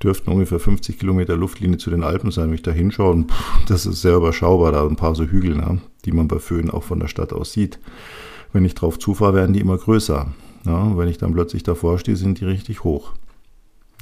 dürften 0.00 0.30
ungefähr 0.30 0.60
50 0.60 1.00
Kilometer 1.00 1.36
Luftlinie 1.36 1.78
zu 1.78 1.90
den 1.90 2.04
Alpen 2.04 2.30
sein, 2.30 2.46
wenn 2.46 2.54
ich 2.54 2.62
da 2.62 2.70
hinschaue. 2.70 3.10
Und 3.10 3.32
das 3.66 3.86
ist 3.86 4.02
sehr 4.02 4.14
überschaubar, 4.14 4.70
da 4.70 4.86
ein 4.86 4.94
paar 4.94 5.16
so 5.16 5.24
Hügel, 5.24 5.56
ne, 5.56 5.80
die 6.04 6.12
man 6.12 6.28
bei 6.28 6.38
Föhn 6.38 6.70
auch 6.70 6.84
von 6.84 7.00
der 7.00 7.08
Stadt 7.08 7.32
aus 7.32 7.52
sieht. 7.52 7.80
Wenn 8.52 8.64
ich 8.64 8.76
drauf 8.76 9.00
zufahre, 9.00 9.34
werden 9.34 9.52
die 9.52 9.60
immer 9.60 9.78
größer. 9.78 10.28
Ja, 10.64 10.96
wenn 10.96 11.08
ich 11.08 11.18
dann 11.18 11.32
plötzlich 11.32 11.64
davor 11.64 11.98
stehe, 11.98 12.16
sind 12.16 12.40
die 12.40 12.44
richtig 12.44 12.84
hoch. 12.84 13.14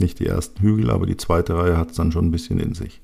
Nicht 0.01 0.19
die 0.19 0.27
ersten 0.27 0.61
Hügel, 0.61 0.91
aber 0.91 1.07
die 1.07 1.17
zweite 1.17 1.57
Reihe 1.57 1.77
hat 1.77 1.91
es 1.91 1.97
dann 1.97 2.13
schon 2.13 2.27
ein 2.27 2.31
bisschen 2.31 2.59
in 2.59 2.75
sich. 2.75 3.01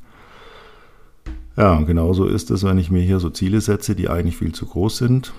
Ja, 1.56 1.74
und 1.74 1.86
genauso 1.86 2.26
ist 2.26 2.50
es, 2.50 2.64
wenn 2.64 2.78
ich 2.78 2.90
mir 2.90 3.02
hier 3.02 3.20
so 3.20 3.30
Ziele 3.30 3.60
setze, 3.60 3.94
die 3.94 4.08
eigentlich 4.08 4.38
viel 4.38 4.52
zu 4.52 4.66
groß 4.66 4.96
sind, 4.98 5.32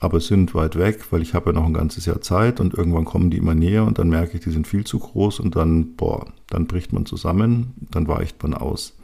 aber 0.00 0.18
sind 0.20 0.54
weit 0.54 0.76
weg, 0.76 1.04
weil 1.10 1.22
ich 1.22 1.34
habe 1.34 1.50
ja 1.50 1.52
noch 1.52 1.66
ein 1.66 1.74
ganzes 1.74 2.06
Jahr 2.06 2.20
Zeit 2.20 2.58
und 2.58 2.74
irgendwann 2.74 3.04
kommen 3.04 3.30
die 3.30 3.36
immer 3.36 3.54
näher 3.54 3.84
und 3.84 3.98
dann 3.98 4.08
merke 4.08 4.36
ich, 4.36 4.44
die 4.44 4.50
sind 4.50 4.66
viel 4.66 4.84
zu 4.84 4.98
groß 4.98 5.40
und 5.40 5.54
dann, 5.54 5.94
boah, 5.94 6.26
dann 6.48 6.66
bricht 6.66 6.92
man 6.92 7.06
zusammen, 7.06 7.74
dann 7.90 8.08
weicht 8.08 8.42
man 8.42 8.54
aus. 8.54 8.96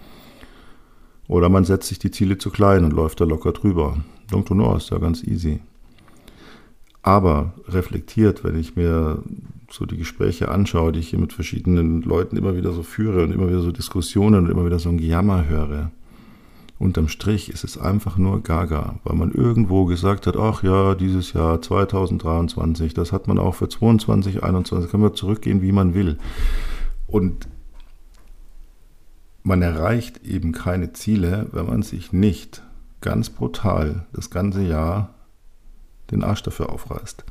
Oder 1.29 1.51
man 1.51 1.65
setzt 1.65 1.89
sich 1.89 1.99
die 1.99 2.11
Ziele 2.11 2.39
zu 2.39 2.51
klein 2.51 2.85
und 2.85 2.93
läuft 2.93 3.21
da 3.21 3.25
locker 3.25 3.53
drüber. 3.53 3.99
Denkt, 4.33 4.51
no, 4.51 4.75
ist 4.77 4.91
ja 4.91 4.99
ganz 4.99 5.23
easy. 5.23 5.61
Aber 7.03 7.53
reflektiert, 7.69 8.43
wenn 8.45 8.59
ich 8.59 8.75
mir 8.75 9.23
so 9.71 9.85
die 9.85 9.97
Gespräche 9.97 10.49
anschaue, 10.49 10.93
die 10.93 11.01
ich 11.01 11.09
hier 11.11 11.19
mit 11.19 11.33
verschiedenen 11.33 12.03
Leuten 12.03 12.37
immer 12.37 12.57
wieder 12.57 12.73
so 12.73 12.83
führe 12.83 13.23
und 13.23 13.33
immer 13.33 13.49
wieder 13.49 13.61
so 13.61 13.71
Diskussionen 13.71 14.45
und 14.47 14.51
immer 14.51 14.65
wieder 14.65 14.79
so 14.79 14.89
ein 14.89 14.99
Gejammer 14.99 15.47
höre, 15.47 15.91
unterm 16.79 17.09
Strich 17.09 17.51
ist 17.51 17.65
es 17.65 17.77
einfach 17.77 18.17
nur 18.17 18.43
Gaga, 18.43 18.99
weil 19.05 19.17
man 19.17 19.33
irgendwo 19.33 19.85
gesagt 19.85 20.27
hat, 20.27 20.37
ach 20.37 20.63
ja, 20.63 20.95
dieses 20.95 21.33
Jahr 21.33 21.61
2023, 21.61 22.95
das 22.95 23.13
hat 23.13 23.29
man 23.29 23.39
auch 23.39 23.57
für 23.57 23.69
22, 23.69 24.43
21, 24.43 24.91
kann 24.91 25.01
man 25.01 25.15
zurückgehen, 25.15 25.61
wie 25.61 25.73
man 25.73 25.93
will. 25.93 26.19
Und 27.07 27.49
man 29.43 29.61
erreicht 29.61 30.25
eben 30.25 30.53
keine 30.53 30.93
Ziele, 30.93 31.49
wenn 31.53 31.67
man 31.67 31.83
sich 31.83 32.13
nicht 32.13 32.63
ganz 33.01 33.31
brutal 33.31 34.07
das 34.13 34.31
ganze 34.31 34.63
Jahr 34.63 35.15
den 36.11 36.25
Arsch 36.25 36.43
dafür 36.43 36.71
aufreißt 36.71 37.25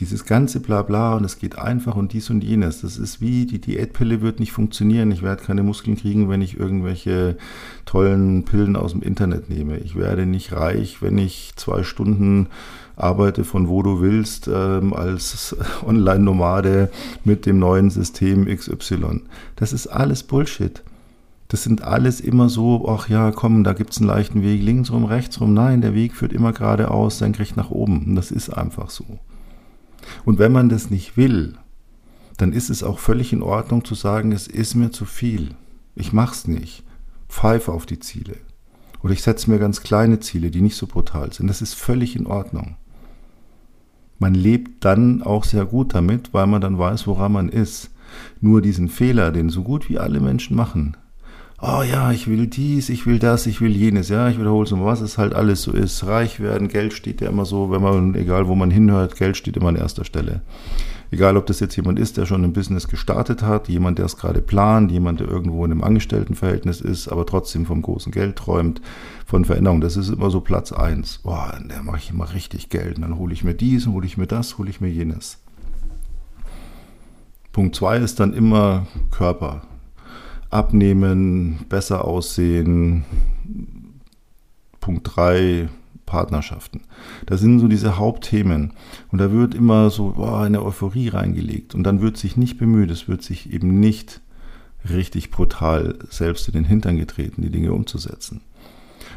dieses 0.00 0.24
ganze 0.24 0.60
Blabla 0.60 1.14
und 1.14 1.24
es 1.24 1.38
geht 1.38 1.58
einfach 1.58 1.94
und 1.94 2.12
dies 2.14 2.30
und 2.30 2.42
jenes. 2.42 2.80
Das 2.80 2.96
ist 2.96 3.20
wie, 3.20 3.44
die 3.44 3.60
Diätpille 3.60 4.22
wird 4.22 4.40
nicht 4.40 4.52
funktionieren. 4.52 5.12
Ich 5.12 5.22
werde 5.22 5.44
keine 5.44 5.62
Muskeln 5.62 5.96
kriegen, 5.96 6.28
wenn 6.28 6.40
ich 6.40 6.58
irgendwelche 6.58 7.36
tollen 7.84 8.44
Pillen 8.44 8.76
aus 8.76 8.92
dem 8.92 9.02
Internet 9.02 9.50
nehme. 9.50 9.78
Ich 9.78 9.96
werde 9.96 10.24
nicht 10.24 10.52
reich, 10.52 11.02
wenn 11.02 11.18
ich 11.18 11.52
zwei 11.56 11.82
Stunden 11.82 12.48
arbeite 12.96 13.44
von 13.44 13.68
wo 13.68 13.82
du 13.82 14.00
willst 14.00 14.48
ähm, 14.52 14.92
als 14.92 15.56
Online-Nomade 15.86 16.90
mit 17.24 17.46
dem 17.46 17.58
neuen 17.58 17.90
System 17.90 18.46
XY. 18.46 19.22
Das 19.56 19.72
ist 19.72 19.86
alles 19.86 20.22
Bullshit. 20.22 20.82
Das 21.48 21.64
sind 21.64 21.82
alles 21.82 22.20
immer 22.20 22.48
so, 22.48 22.88
ach 22.88 23.08
ja, 23.08 23.32
komm, 23.32 23.64
da 23.64 23.72
gibt 23.72 23.90
es 23.90 23.98
einen 23.98 24.06
leichten 24.06 24.42
Weg, 24.42 24.62
links 24.62 24.92
rum, 24.92 25.04
rechts 25.04 25.40
rum. 25.40 25.52
Nein, 25.52 25.80
der 25.80 25.94
Weg 25.94 26.14
führt 26.14 26.32
immer 26.32 26.52
geradeaus, 26.52 27.18
senkrecht 27.18 27.56
nach 27.56 27.70
oben. 27.70 28.04
Und 28.06 28.14
das 28.14 28.30
ist 28.30 28.50
einfach 28.50 28.90
so. 28.90 29.04
Und 30.24 30.38
wenn 30.38 30.52
man 30.52 30.68
das 30.68 30.90
nicht 30.90 31.16
will, 31.16 31.54
dann 32.36 32.52
ist 32.52 32.70
es 32.70 32.82
auch 32.82 32.98
völlig 32.98 33.32
in 33.32 33.42
Ordnung 33.42 33.84
zu 33.84 33.94
sagen, 33.94 34.32
es 34.32 34.46
ist 34.46 34.74
mir 34.74 34.90
zu 34.90 35.04
viel. 35.04 35.54
Ich 35.94 36.12
mach's 36.12 36.46
nicht. 36.46 36.84
Pfeife 37.28 37.72
auf 37.72 37.86
die 37.86 38.00
Ziele. 38.00 38.36
Oder 39.02 39.12
ich 39.12 39.22
setze 39.22 39.50
mir 39.50 39.58
ganz 39.58 39.82
kleine 39.82 40.20
Ziele, 40.20 40.50
die 40.50 40.60
nicht 40.60 40.76
so 40.76 40.86
brutal 40.86 41.32
sind. 41.32 41.48
Das 41.48 41.62
ist 41.62 41.74
völlig 41.74 42.16
in 42.16 42.26
Ordnung. 42.26 42.76
Man 44.18 44.34
lebt 44.34 44.84
dann 44.84 45.22
auch 45.22 45.44
sehr 45.44 45.64
gut 45.64 45.94
damit, 45.94 46.34
weil 46.34 46.46
man 46.46 46.60
dann 46.60 46.78
weiß, 46.78 47.06
woran 47.06 47.32
man 47.32 47.48
ist. 47.48 47.90
Nur 48.40 48.60
diesen 48.60 48.88
Fehler, 48.88 49.32
den 49.32 49.48
so 49.48 49.62
gut 49.62 49.88
wie 49.88 49.98
alle 49.98 50.20
Menschen 50.20 50.56
machen, 50.56 50.96
oh 51.62 51.82
ja, 51.82 52.10
ich 52.12 52.26
will 52.26 52.46
dies, 52.46 52.88
ich 52.88 53.06
will 53.06 53.18
das, 53.18 53.46
ich 53.46 53.60
will 53.60 53.76
jenes, 53.76 54.08
ja, 54.08 54.28
ich 54.28 54.38
wiederhole 54.38 54.64
es 54.64 54.72
mal, 54.72 54.84
was 54.84 55.00
es 55.00 55.18
halt 55.18 55.34
alles 55.34 55.62
so 55.62 55.72
ist. 55.72 56.06
Reich 56.06 56.40
werden, 56.40 56.68
Geld 56.68 56.92
steht 56.92 57.20
ja 57.20 57.28
immer 57.28 57.44
so, 57.44 57.70
wenn 57.70 57.82
man, 57.82 58.14
egal 58.14 58.48
wo 58.48 58.54
man 58.54 58.70
hinhört, 58.70 59.16
Geld 59.16 59.36
steht 59.36 59.56
immer 59.56 59.68
an 59.68 59.76
erster 59.76 60.04
Stelle. 60.04 60.40
Egal, 61.12 61.36
ob 61.36 61.46
das 61.46 61.58
jetzt 61.58 61.74
jemand 61.74 61.98
ist, 61.98 62.16
der 62.16 62.24
schon 62.24 62.44
ein 62.44 62.52
Business 62.52 62.86
gestartet 62.86 63.42
hat, 63.42 63.68
jemand, 63.68 63.98
der 63.98 64.06
es 64.06 64.16
gerade 64.16 64.40
plant, 64.40 64.92
jemand, 64.92 65.18
der 65.18 65.28
irgendwo 65.28 65.64
in 65.64 65.72
einem 65.72 65.82
Angestelltenverhältnis 65.82 66.80
ist, 66.80 67.08
aber 67.08 67.26
trotzdem 67.26 67.66
vom 67.66 67.82
großen 67.82 68.12
Geld 68.12 68.36
träumt, 68.36 68.80
von 69.26 69.44
Veränderung. 69.44 69.80
Das 69.80 69.96
ist 69.96 70.08
immer 70.08 70.30
so 70.30 70.40
Platz 70.40 70.70
eins. 70.70 71.18
Boah, 71.18 71.58
der 71.68 71.82
mache 71.82 71.98
ich 71.98 72.10
immer 72.10 72.32
richtig 72.32 72.68
Geld. 72.68 72.96
Und 72.96 73.02
dann 73.02 73.18
hole 73.18 73.32
ich 73.32 73.42
mir 73.42 73.54
dies, 73.54 73.88
hole 73.88 74.06
ich 74.06 74.18
mir 74.18 74.28
das, 74.28 74.56
hole 74.56 74.70
ich 74.70 74.80
mir 74.80 74.88
jenes. 74.88 75.38
Punkt 77.50 77.74
zwei 77.74 77.98
ist 77.98 78.20
dann 78.20 78.32
immer 78.32 78.86
Körper 79.10 79.62
abnehmen, 80.50 81.60
besser 81.68 82.04
aussehen. 82.04 83.04
Punkt 84.80 85.10
3, 85.16 85.68
Partnerschaften. 86.06 86.82
Das 87.26 87.40
sind 87.40 87.60
so 87.60 87.68
diese 87.68 87.96
Hauptthemen. 87.96 88.72
Und 89.12 89.18
da 89.18 89.30
wird 89.30 89.54
immer 89.54 89.90
so 89.90 90.12
boah, 90.16 90.40
eine 90.40 90.62
Euphorie 90.62 91.08
reingelegt. 91.08 91.74
Und 91.74 91.84
dann 91.84 92.00
wird 92.00 92.16
sich 92.16 92.36
nicht 92.36 92.58
bemüht, 92.58 92.90
es 92.90 93.06
wird 93.06 93.22
sich 93.22 93.52
eben 93.52 93.78
nicht 93.78 94.20
richtig 94.88 95.30
brutal 95.30 95.98
selbst 96.08 96.48
in 96.48 96.54
den 96.54 96.64
Hintern 96.64 96.96
getreten, 96.96 97.42
die 97.42 97.50
Dinge 97.50 97.72
umzusetzen. 97.72 98.40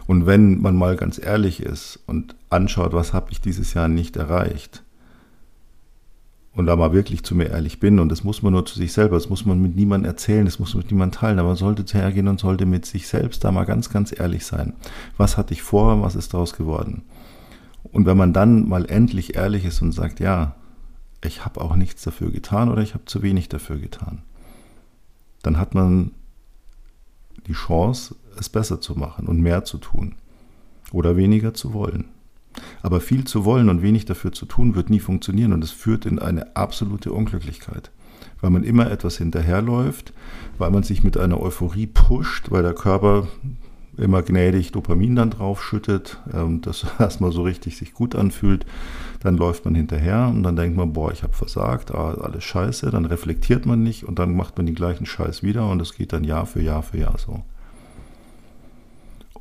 Und 0.06 0.26
wenn 0.26 0.62
man 0.62 0.76
mal 0.76 0.96
ganz 0.96 1.20
ehrlich 1.24 1.62
ist 1.62 2.00
und 2.06 2.36
anschaut, 2.50 2.94
was 2.94 3.14
habe 3.14 3.32
ich 3.32 3.42
dieses 3.42 3.74
Jahr 3.74 3.88
nicht 3.88 4.18
erreicht, 4.18 4.83
und 6.56 6.68
da 6.68 6.76
mal 6.76 6.94
wirklich 6.94 7.24
zu 7.24 7.36
mir 7.36 7.50
ehrlich 7.50 7.80
bin, 7.80 8.00
und 8.00 8.10
das 8.10 8.24
muss 8.24 8.44
man 8.44 8.54
nur 8.54 8.66
zu 8.66 8.78
sich 8.78 8.94
selber, 8.94 9.16
das 9.16 9.30
muss 9.30 9.46
man 9.46 9.62
mit 9.62 9.76
niemandem 9.76 10.10
erzählen, 10.10 10.46
das 10.46 10.60
muss 10.60 10.74
man 10.74 10.84
mit 10.84 10.92
niemandem 10.92 11.20
teilen, 11.20 11.40
aber 11.40 11.50
man 11.50 11.58
sollte 11.58 11.84
hergehen 11.98 12.28
und 12.28 12.40
sollte 12.40 12.66
mit 12.66 12.86
sich 12.86 13.08
selbst 13.08 13.44
da 13.44 13.52
mal 13.52 13.66
ganz, 13.66 13.90
ganz 13.90 14.18
ehrlich 14.18 14.46
sein. 14.46 14.74
Was 15.18 15.38
hatte 15.38 15.54
ich 15.54 15.64
vor, 15.64 16.02
was 16.02 16.16
ist 16.16 16.34
daraus 16.34 16.54
geworden? 16.54 17.04
Und 17.92 18.06
wenn 18.06 18.18
man 18.18 18.34
dann 18.34 18.68
mal 18.68 18.86
endlich 18.86 19.36
ehrlich 19.36 19.66
ist 19.66 19.82
und 19.82 19.92
sagt, 19.92 20.20
ja, 20.20 20.56
ich 21.24 21.46
habe 21.46 21.62
auch 21.62 21.76
nichts 21.76 22.04
dafür 22.04 22.32
getan 22.32 22.70
oder 22.70 22.82
ich 22.82 22.94
habe 22.94 23.06
zu 23.06 23.22
wenig 23.24 23.50
dafür 23.50 23.78
getan, 23.78 24.22
dann 25.42 25.58
hat 25.58 25.74
man 25.74 26.12
die 27.48 27.54
Chance, 27.54 28.16
es 28.40 28.50
besser 28.50 28.80
zu 28.80 28.96
machen 28.96 29.28
und 29.28 29.42
mehr 29.42 29.64
zu 29.64 29.78
tun 29.78 30.16
oder 30.92 31.18
weniger 31.18 31.54
zu 31.54 31.74
wollen. 31.74 32.06
Aber 32.82 33.00
viel 33.02 33.26
zu 33.26 33.46
wollen 33.46 33.70
und 33.70 33.82
wenig 33.82 34.06
dafür 34.06 34.32
zu 34.32 34.46
tun, 34.46 34.76
wird 34.76 34.90
nie 34.90 35.00
funktionieren 35.00 35.54
und 35.54 35.64
es 35.64 35.72
führt 35.72 36.06
in 36.06 36.20
eine 36.20 36.56
absolute 36.56 37.12
Unglücklichkeit, 37.12 37.92
weil 38.42 38.50
man 38.50 38.64
immer 38.64 38.90
etwas 38.92 39.18
hinterherläuft, 39.18 40.14
weil 40.58 40.72
man 40.72 40.84
sich 40.84 41.04
mit 41.04 41.18
einer 41.18 41.42
Euphorie 41.42 41.88
pusht, 41.88 42.52
weil 42.52 42.64
der 42.64 42.74
Körper 42.74 43.28
immer 43.98 44.24
gnädig 44.24 44.72
Dopamin 44.72 45.16
dann 45.16 45.30
draufschüttet 45.30 46.20
und 46.32 46.66
das 46.66 46.86
erstmal 47.00 47.32
so 47.32 47.44
richtig 47.44 47.78
sich 47.78 47.94
gut 47.94 48.16
anfühlt, 48.16 48.66
dann 49.22 49.38
läuft 49.38 49.66
man 49.66 49.76
hinterher 49.76 50.28
und 50.28 50.44
dann 50.44 50.56
denkt 50.56 50.76
man, 50.76 50.94
boah, 50.94 51.12
ich 51.12 51.24
habe 51.24 51.34
versagt, 51.34 51.94
ah, 51.94 52.16
alles 52.16 52.44
scheiße, 52.44 52.90
dann 52.92 53.06
reflektiert 53.06 53.66
man 53.66 53.84
nicht 53.84 54.04
und 54.04 54.20
dann 54.20 54.36
macht 54.36 54.58
man 54.58 54.66
den 54.66 54.76
gleichen 54.76 55.06
Scheiß 55.06 55.44
wieder 55.44 55.70
und 55.70 55.82
es 55.82 55.94
geht 55.96 56.14
dann 56.14 56.24
Jahr 56.24 56.46
für 56.46 56.62
Jahr 56.62 56.84
für 56.84 56.98
Jahr 56.98 57.18
so. 57.18 57.44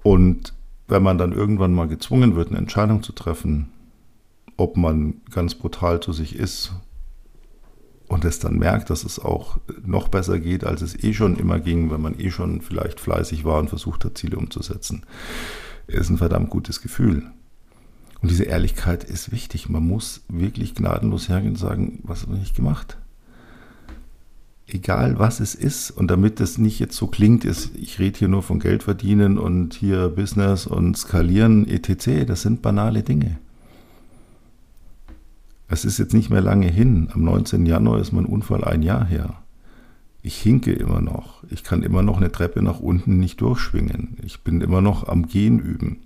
Und 0.03 0.53
wenn 0.93 1.03
man 1.03 1.17
dann 1.17 1.33
irgendwann 1.33 1.73
mal 1.73 1.89
gezwungen 1.89 2.37
wird, 2.37 2.49
eine 2.49 2.59
Entscheidung 2.59 3.03
zu 3.03 3.13
treffen, 3.13 3.71
ob 4.59 4.77
man 4.77 5.23
ganz 5.31 5.55
brutal 5.55 6.01
zu 6.01 6.13
sich 6.13 6.37
ist 6.37 6.73
und 8.09 8.27
es 8.27 8.41
dann 8.41 8.59
merkt, 8.59 8.91
dass 8.91 9.03
es 9.03 9.19
auch 9.19 9.59
noch 9.87 10.09
besser 10.09 10.39
geht, 10.39 10.65
als 10.65 10.83
es 10.83 11.03
eh 11.03 11.15
schon 11.15 11.39
immer 11.39 11.61
ging, 11.61 11.91
wenn 11.91 12.03
man 12.03 12.21
eh 12.21 12.31
schon 12.31 12.61
vielleicht 12.61 13.01
fleißig 13.01 13.43
war 13.47 13.59
und 13.59 13.71
versucht 13.71 14.05
hat, 14.05 14.19
Ziele 14.19 14.37
umzusetzen, 14.37 15.07
ist 15.87 16.11
ein 16.11 16.19
verdammt 16.19 16.51
gutes 16.51 16.83
Gefühl. 16.83 17.23
Und 18.21 18.31
diese 18.31 18.45
Ehrlichkeit 18.45 19.03
ist 19.03 19.33
wichtig. 19.33 19.71
Man 19.71 19.87
muss 19.87 20.21
wirklich 20.29 20.75
gnadenlos 20.75 21.27
hergehen 21.31 21.53
und 21.53 21.59
sagen, 21.59 22.01
was 22.03 22.25
habe 22.25 22.39
ich 22.43 22.53
gemacht? 22.53 22.99
Egal 24.73 25.19
was 25.19 25.41
es 25.41 25.55
ist, 25.55 25.91
und 25.91 26.11
damit 26.11 26.41
das 26.41 26.59
nicht 26.59 26.79
jetzt 26.79 26.97
so 26.97 27.07
klingt, 27.07 27.45
ist, 27.45 27.75
ich 27.77 27.99
rede 27.99 28.19
hier 28.19 28.29
nur 28.29 28.43
von 28.43 28.59
Geld 28.59 28.83
verdienen 28.83 29.39
und 29.39 29.75
hier 29.75 30.09
Business 30.09 30.67
und 30.67 30.97
skalieren, 30.97 31.69
etc., 31.69 32.27
das 32.27 32.43
sind 32.43 32.63
banale 32.63 33.03
Dinge. 33.03 33.39
Es 35.69 35.85
ist 35.85 35.99
jetzt 35.99 36.13
nicht 36.13 36.29
mehr 36.29 36.43
lange 36.43 36.69
hin. 36.69 37.09
Am 37.15 37.25
19. 37.25 37.65
Januar 37.65 37.99
ist 37.99 38.13
mein 38.13 38.27
Unfall 38.27 38.63
ein 38.63 38.83
Jahr 38.83 39.07
her. 39.07 39.39
Ich 40.21 40.37
hinke 40.37 40.73
immer 40.73 41.01
noch. 41.01 41.43
Ich 41.51 41.65
kann 41.65 41.83
immer 41.83 42.03
noch 42.03 42.19
eine 42.19 42.31
Treppe 42.31 42.63
nach 42.63 42.79
unten 42.79 43.19
nicht 43.19 43.41
durchschwingen. 43.41 44.19
Ich 44.23 44.43
bin 44.43 44.61
immer 44.61 44.83
noch 44.83 45.09
am 45.09 45.27
Gehen 45.27 45.59
üben. 45.59 46.01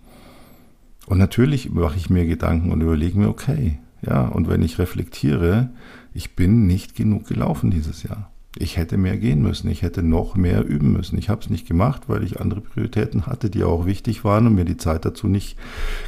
Und 1.07 1.19
natürlich 1.19 1.71
mache 1.71 1.97
ich 1.97 2.11
mir 2.11 2.27
Gedanken 2.27 2.71
und 2.71 2.81
überlege 2.81 3.19
mir, 3.19 3.29
okay, 3.29 3.79
ja, 4.03 4.27
und 4.27 4.49
wenn 4.49 4.63
ich 4.63 4.79
reflektiere, 4.79 5.71
ich 6.15 6.37
bin 6.37 6.67
nicht 6.67 6.95
genug 6.95 7.27
gelaufen 7.27 7.71
dieses 7.71 8.05
Jahr. 8.05 8.31
Ich 8.59 8.79
hätte 8.79 8.97
mehr 8.97 9.19
gehen 9.19 9.43
müssen, 9.43 9.69
ich 9.69 9.83
hätte 9.83 10.03
noch 10.03 10.35
mehr 10.35 10.65
üben 10.65 10.93
müssen. 10.93 11.19
Ich 11.19 11.29
habe 11.29 11.43
es 11.43 11.51
nicht 11.51 11.69
gemacht, 11.69 12.05
weil 12.09 12.23
ich 12.23 12.41
andere 12.41 12.63
Prioritäten 12.63 13.27
hatte, 13.27 13.51
die 13.51 13.65
auch 13.65 13.85
wichtig 13.85 14.25
waren 14.25 14.47
und 14.47 14.55
mir 14.55 14.65
die 14.65 14.79
Zeit 14.79 15.05
dazu 15.05 15.29
nicht 15.29 15.59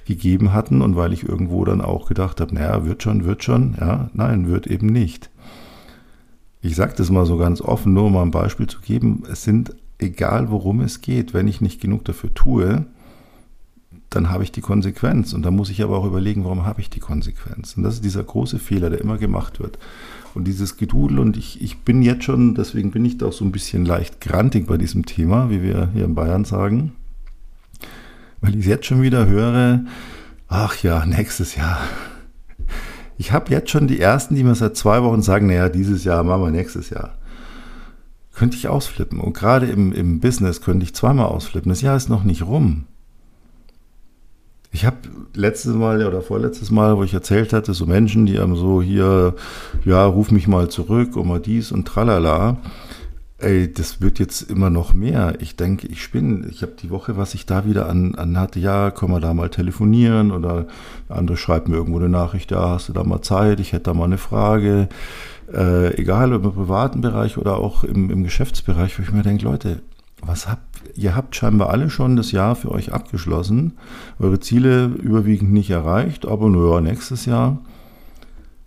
gegeben 0.07 0.55
hatten 0.55 0.81
und 0.81 0.97
weil 0.97 1.13
ich 1.13 1.29
irgendwo 1.29 1.65
dann 1.67 1.83
auch 1.83 2.09
gedacht 2.09 2.41
habe, 2.41 2.55
naja, 2.55 2.87
wird 2.87 3.03
schon, 3.03 3.25
wird 3.25 3.45
schon. 3.45 3.77
Ja, 3.79 4.11
nein, 4.15 4.49
wird 4.49 4.67
eben 4.67 4.87
nicht. 4.87 5.31
Ich 6.63 6.75
sage 6.75 6.95
das 6.97 7.11
mal 7.11 7.27
so 7.27 7.37
ganz 7.37 7.61
offen, 7.61 7.93
nur 7.93 8.05
um 8.05 8.15
mal 8.15 8.23
ein 8.23 8.31
Beispiel 8.31 8.67
zu 8.67 8.81
geben. 8.81 9.25
Es 9.31 9.45
sind, 9.45 9.77
egal 9.99 10.51
worum 10.51 10.81
es 10.81 11.03
geht, 11.03 11.35
wenn 11.35 11.49
ich 11.49 11.61
nicht 11.61 11.81
genug 11.81 12.05
dafür 12.07 12.33
tue, 12.33 12.87
dann 14.11 14.31
habe 14.31 14.43
ich 14.43 14.53
die 14.53 14.61
Konsequenz. 14.61 15.33
Und 15.33 15.43
da 15.43 15.51
muss 15.51 15.71
ich 15.71 15.83
aber 15.83 15.99
auch 15.99 16.07
überlegen, 16.07 16.45
warum 16.45 16.65
habe 16.65 16.81
ich 16.81 16.91
die 16.91 17.01
Konsequenz. 17.01 17.77
Und 17.77 17.83
das 17.83 17.95
ist 17.95 18.05
dieser 18.05 18.25
große 18.25 18.59
Fehler, 18.59 18.91
der 18.91 19.01
immer 19.01 19.19
gemacht 19.19 19.61
wird. 19.61 19.79
Und 20.35 20.45
dieses 20.45 20.77
Gedudel, 20.77 21.19
und 21.19 21.37
ich, 21.37 21.61
ich 21.63 21.79
bin 21.79 22.03
jetzt 22.03 22.25
schon, 22.25 22.55
deswegen 22.55 22.91
bin 22.91 23.05
ich 23.05 23.19
da 23.19 23.27
auch 23.27 23.33
so 23.33 23.45
ein 23.45 23.53
bisschen 23.53 23.85
leicht 23.85 24.21
grantig 24.21 24.67
bei 24.67 24.77
diesem 24.77 25.05
Thema, 25.05 25.51
wie 25.51 25.63
wir 25.63 25.91
hier 25.93 26.05
in 26.05 26.15
Bayern 26.15 26.45
sagen, 26.45 26.93
weil 28.41 28.57
ich 28.57 28.67
jetzt 28.67 28.87
schon 28.87 29.03
wieder 29.03 29.27
höre, 29.27 29.85
ach 30.47 30.83
ja, 30.83 31.05
nächstes 31.07 31.57
Jahr. 31.57 31.81
Ich 33.17 33.33
habe 33.33 33.51
jetzt 33.51 33.71
schon 33.71 33.89
die 33.89 33.99
ersten, 33.99 34.37
die 34.37 34.45
mir 34.45 34.55
seit 34.55 34.77
zwei 34.77 35.03
Wochen 35.03 35.23
sagen, 35.23 35.49
naja, 35.49 35.69
dieses 35.69 36.05
Jahr 36.05 36.23
machen 36.23 36.43
wir 36.43 36.51
nächstes 36.51 36.91
Jahr. 36.91 37.15
Könnte 38.33 38.57
ich 38.57 38.69
ausflippen. 38.69 39.19
Und 39.19 39.33
gerade 39.33 39.67
im, 39.67 39.93
im 39.93 40.21
Business 40.21 40.61
könnte 40.61 40.85
ich 40.85 40.95
zweimal 40.95 41.27
ausflippen. 41.27 41.71
Das 41.71 41.81
Jahr 41.81 41.97
ist 41.97 42.09
noch 42.09 42.23
nicht 42.23 42.43
rum. 42.43 42.85
Ich 44.71 44.85
habe 44.85 44.97
letztes 45.35 45.75
Mal 45.75 46.07
oder 46.07 46.21
vorletztes 46.21 46.71
Mal, 46.71 46.97
wo 46.97 47.05
ich 47.05 47.15
erzählt 47.15 47.53
hatte, 47.53 47.73
so 47.73 47.87
Menschen, 47.87 48.27
die 48.27 48.39
haben 48.39 48.55
so 48.55 48.83
hier, 48.83 49.35
ja, 49.85 50.05
ruf 50.05 50.31
mich 50.31 50.47
mal 50.47 50.69
zurück 50.69 51.17
und 51.17 51.27
mal 51.27 51.41
dies 51.41 51.73
und 51.73 51.87
tralala. 51.89 52.59
Ey, 53.39 53.73
das 53.73 54.01
wird 54.01 54.19
jetzt 54.19 54.43
immer 54.43 54.69
noch 54.69 54.93
mehr. 54.95 55.37
Ich 55.41 55.55
denke, 55.57 55.87
ich 55.87 56.03
spinne. 56.03 56.49
Ich 56.49 56.63
habe 56.63 56.73
die 56.73 56.91
Woche, 56.91 57.17
was 57.17 57.35
ich 57.35 57.47
da 57.47 57.65
wieder 57.65 57.89
an, 57.89 58.17
an 58.17 58.37
hatte, 58.39 58.59
ja, 58.59 58.91
können 58.91 59.13
wir 59.13 59.21
da 59.21 59.33
mal 59.33 59.49
telefonieren 59.49 60.33
oder 60.33 60.67
andere 61.09 61.37
schreibt 61.37 61.69
mir 61.69 61.77
irgendwo 61.77 61.99
eine 61.99 62.09
Nachricht, 62.09 62.51
ja, 62.51 62.71
hast 62.71 62.89
du 62.89 62.93
da 62.93 63.05
mal 63.05 63.23
Zeit, 63.23 63.61
ich 63.61 63.73
hätte 63.73 63.85
da 63.85 63.95
mal 63.95 64.05
eine 64.05 64.19
Frage. 64.19 64.89
Äh, 65.53 65.95
egal, 65.95 66.35
ob 66.35 66.45
im 66.45 66.53
privaten 66.53 67.01
Bereich 67.01 67.39
oder 67.39 67.57
auch 67.59 67.85
im, 67.85 68.11
im 68.11 68.25
Geschäftsbereich, 68.25 68.99
wo 68.99 69.03
ich 69.03 69.13
mir 69.13 69.23
denke, 69.23 69.45
Leute, 69.45 69.81
was 70.23 70.49
habt 70.49 70.69
ihr 70.95 71.15
habt 71.15 71.37
scheinbar 71.37 71.71
alle 71.71 71.91
schon 71.91 72.17
das 72.17 72.33
Jahr 72.33 72.57
für 72.57 72.71
euch 72.71 72.93
abgeschlossen, 72.93 73.75
eure 74.19 74.41
Ziele 74.41 74.87
überwiegend 74.87 75.53
nicht 75.53 75.71
erreicht, 75.71 76.27
aber 76.27 76.49
naja, 76.49 76.81
nächstes 76.81 77.25
Jahr 77.25 77.59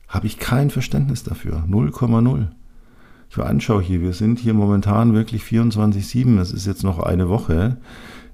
habe 0.08 0.28
ich 0.28 0.40
kein 0.40 0.70
Verständnis 0.70 1.24
dafür. 1.24 1.64
0,0. 1.70 2.48
Ich 3.30 3.38
war 3.38 3.46
anschaue 3.46 3.82
hier, 3.82 4.02
wir 4.02 4.14
sind 4.14 4.40
hier 4.40 4.54
momentan 4.54 5.14
wirklich 5.14 5.44
24-7, 5.44 6.40
es 6.40 6.52
ist 6.52 6.66
jetzt 6.68 6.84
noch 6.84 7.00
eine 7.00 7.30
Woche 7.30 7.78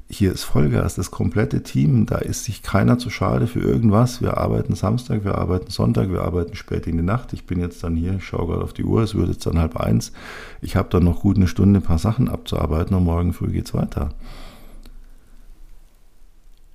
hier 0.10 0.32
ist 0.32 0.46
Vollgas, 0.46 0.96
das 0.96 1.12
komplette 1.12 1.64
Team, 1.64 2.06
da 2.06 2.18
ist 2.18 2.46
sich 2.46 2.62
keiner 2.62 2.98
zu 2.98 3.10
schade 3.10 3.46
für 3.46 3.60
irgendwas. 3.60 4.22
Wir 4.22 4.38
arbeiten 4.38 4.74
Samstag, 4.74 5.26
wir 5.26 5.36
arbeiten 5.36 5.70
Sonntag, 5.70 6.10
wir 6.12 6.22
arbeiten 6.22 6.56
spät 6.56 6.88
in 6.88 6.96
die 6.96 7.04
Nacht. 7.04 7.34
Ich 7.34 7.46
bin 7.46 7.60
jetzt 7.60 7.84
dann 7.84 7.98
hier, 7.98 8.16
ich 8.16 8.24
schaue 8.24 8.48
gerade 8.48 8.64
auf 8.64 8.72
die 8.72 8.86
Uhr, 8.86 9.02
es 9.02 9.16
wird 9.16 9.28
jetzt 9.28 9.46
dann 9.46 9.60
halb 9.60 9.76
eins. 9.76 10.14
Ich 10.62 10.78
habe 10.78 10.88
dann 10.90 11.04
noch 11.04 11.22
gut 11.22 11.36
eine 11.36 11.48
Stunde 11.48 11.82
ein 11.82 11.84
paar 11.84 11.98
Sachen 11.98 12.30
abzuarbeiten 12.30 12.96
und 12.96 13.04
morgen 13.04 13.34
früh 13.34 13.52
geht 13.52 13.68
es 13.68 13.74
weiter. 13.74 14.14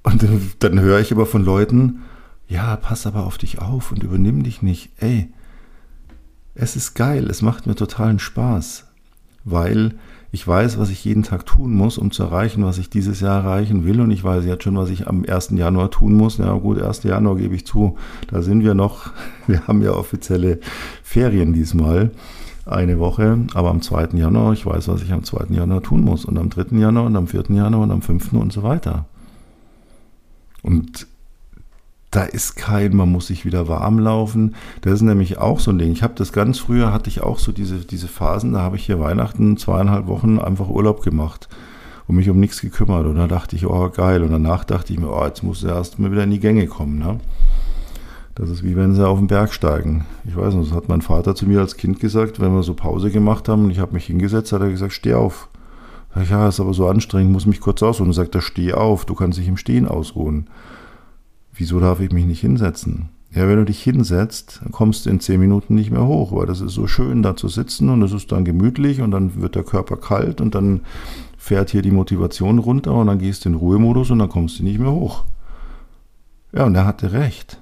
Und 0.03 0.27
dann 0.59 0.81
höre 0.81 1.01
ich 1.01 1.11
aber 1.13 1.25
von 1.25 1.43
Leuten, 1.43 2.03
ja, 2.49 2.77
pass 2.77 3.07
aber 3.07 3.25
auf 3.25 3.39
dich 3.39 3.61
auf 3.61 3.93
und 3.93 4.03
übernimm 4.03 4.43
dich 4.43 4.61
nicht. 4.61 4.91
Ey, 4.99 5.33
es 6.55 6.77
ist 6.77 6.95
geil, 6.95 7.31
es 7.31 7.41
macht 7.41 7.67
mir 7.67 7.77
totalen 7.77 8.19
Spaß, 8.19 8.85
weil 9.45 9.95
ich 10.35 10.49
weiß, 10.49 10.79
was 10.79 10.89
ich 10.89 11.05
jeden 11.05 11.23
Tag 11.23 11.45
tun 11.45 11.75
muss, 11.75 11.99
um 11.99 12.11
zu 12.11 12.23
erreichen, 12.23 12.65
was 12.65 12.79
ich 12.79 12.89
dieses 12.89 13.21
Jahr 13.21 13.45
erreichen 13.45 13.85
will. 13.85 14.01
Und 14.01 14.11
ich 14.11 14.25
weiß 14.25 14.47
jetzt 14.47 14.65
schon, 14.65 14.79
was 14.79 14.89
ich 14.89 15.07
am 15.07 15.27
1. 15.29 15.51
Januar 15.51 15.91
tun 15.91 16.15
muss. 16.15 16.39
Ja 16.39 16.55
gut, 16.55 16.81
1. 16.81 17.03
Januar 17.03 17.37
gebe 17.37 17.55
ich 17.55 17.67
zu, 17.67 17.99
da 18.29 18.41
sind 18.41 18.65
wir 18.65 18.73
noch. 18.73 19.11
Wir 19.47 19.67
haben 19.67 19.83
ja 19.83 19.93
offizielle 19.93 20.59
Ferien 21.03 21.53
diesmal, 21.53 22.13
eine 22.65 22.99
Woche. 22.99 23.41
Aber 23.53 23.69
am 23.69 23.83
2. 23.83 24.09
Januar, 24.15 24.55
ich 24.55 24.65
weiß, 24.65 24.89
was 24.89 25.03
ich 25.03 25.13
am 25.13 25.23
2. 25.23 25.55
Januar 25.55 25.83
tun 25.83 26.01
muss. 26.01 26.25
Und 26.25 26.39
am 26.39 26.49
3. 26.49 26.79
Januar 26.79 27.05
und 27.05 27.17
am 27.17 27.27
4. 27.27 27.45
Januar 27.51 27.83
und 27.83 27.91
am 27.91 28.01
5. 28.01 28.33
und 28.33 28.55
so 28.55 28.63
weiter. 28.63 29.05
Und 30.63 31.07
da 32.13 32.25
ist 32.25 32.57
kein, 32.57 32.95
man 32.95 33.11
muss 33.11 33.27
sich 33.29 33.45
wieder 33.47 33.69
warm 33.69 33.99
laufen. 33.99 34.55
Das 34.83 34.93
ist 34.93 35.03
nämlich 35.03 35.39
auch 35.39 35.59
so 35.59 35.71
ein 35.71 35.79
Ding. 35.79 35.93
Ich 35.93 36.03
habe 36.03 36.15
das 36.15 36.33
ganz 36.33 36.59
früher, 36.59 36.93
hatte 36.93 37.09
ich 37.09 37.23
auch 37.23 37.39
so 37.39 37.53
diese, 37.53 37.79
diese 37.79 38.07
Phasen, 38.07 38.53
da 38.53 38.61
habe 38.61 38.77
ich 38.77 38.85
hier 38.85 39.01
Weihnachten 39.01 39.57
zweieinhalb 39.57 40.07
Wochen 40.07 40.39
einfach 40.39 40.69
Urlaub 40.69 41.03
gemacht 41.03 41.49
und 42.07 42.17
mich 42.17 42.29
um 42.29 42.39
nichts 42.39 42.61
gekümmert. 42.61 43.07
Und 43.07 43.17
da 43.17 43.27
dachte 43.27 43.57
ich, 43.57 43.67
oh 43.67 43.89
geil. 43.89 44.23
Und 44.23 44.31
danach 44.31 44.65
dachte 44.65 44.93
ich 44.93 45.01
mir, 45.01 45.11
oh, 45.11 45.25
jetzt 45.25 45.43
muss 45.43 45.65
er 45.65 45.77
erst 45.77 45.99
mal 45.99 46.13
wieder 46.13 46.25
in 46.25 46.31
die 46.31 46.39
Gänge 46.39 46.67
kommen. 46.67 46.99
Ne? 46.99 47.19
Das 48.35 48.51
ist 48.51 48.63
wie 48.63 48.77
wenn 48.77 48.95
sie 48.95 49.07
auf 49.07 49.19
den 49.19 49.27
Berg 49.27 49.55
steigen. 49.55 50.05
Ich 50.27 50.37
weiß 50.37 50.53
nicht, 50.53 50.71
das 50.71 50.77
hat 50.77 50.91
mein 50.91 51.01
Vater 51.01 51.35
zu 51.35 51.47
mir 51.47 51.61
als 51.61 51.79
Kind 51.79 51.99
gesagt, 51.99 52.41
wenn 52.41 52.55
wir 52.55 52.63
so 52.63 52.75
Pause 52.75 53.11
gemacht 53.11 53.49
haben 53.49 53.65
und 53.65 53.71
ich 53.71 53.79
habe 53.79 53.95
mich 53.95 54.05
hingesetzt, 54.05 54.53
hat 54.53 54.61
er 54.61 54.71
gesagt, 54.71 54.93
steh 54.93 55.15
auf. 55.15 55.49
Ich, 56.23 56.29
ja, 56.29 56.47
ist 56.47 56.61
aber 56.61 56.75
so 56.75 56.87
anstrengend, 56.89 57.33
muss 57.33 57.47
mich 57.47 57.61
kurz 57.61 57.83
ausruhen. 57.83 58.11
Und 58.11 58.15
sagt 58.15 58.35
er, 58.35 58.43
steh 58.43 58.75
auf, 58.75 59.07
du 59.07 59.15
kannst 59.15 59.39
dich 59.39 59.49
im 59.49 59.57
Stehen 59.57 59.89
ausruhen. 59.89 60.47
Wieso 61.63 61.79
darf 61.79 62.01
ich 62.01 62.11
mich 62.11 62.27
nicht 62.27 62.41
hinsetzen? 62.41 63.11
Ja, 63.33 63.47
wenn 63.47 63.59
du 63.59 63.65
dich 63.65 63.81
hinsetzt, 63.81 64.63
kommst 64.73 65.07
du 65.07 65.11
in 65.11 65.21
zehn 65.21 65.39
Minuten 65.39 65.77
nicht 65.77 65.93
mehr 65.93 66.05
hoch, 66.05 66.33
weil 66.33 66.47
das 66.47 66.61
ist 66.61 66.73
so 66.73 66.89
schön, 66.89 67.23
da 67.23 67.37
zu 67.37 67.47
sitzen 67.47 67.89
und 67.89 68.03
es 68.03 68.11
ist 68.11 68.33
dann 68.33 68.45
gemütlich 68.45 69.01
und 69.01 69.13
dann 69.13 69.41
wird 69.41 69.55
der 69.55 69.63
Körper 69.63 69.97
kalt 69.97 70.41
und 70.41 70.57
dann 70.57 70.81
fährt 71.39 71.71
hier 71.71 71.83
die 71.83 71.93
Motivation 71.93 72.59
runter 72.59 72.95
und 72.95 73.07
dann 73.07 73.21
gehst 73.21 73.45
du 73.45 73.51
in 73.51 73.55
Ruhemodus 73.55 74.11
und 74.11 74.19
dann 74.19 74.29
kommst 74.29 74.59
du 74.59 74.65
nicht 74.65 74.81
mehr 74.81 74.91
hoch. 74.91 75.23
Ja, 76.53 76.65
und 76.65 76.75
er 76.75 76.85
hatte 76.85 77.13
recht. 77.13 77.61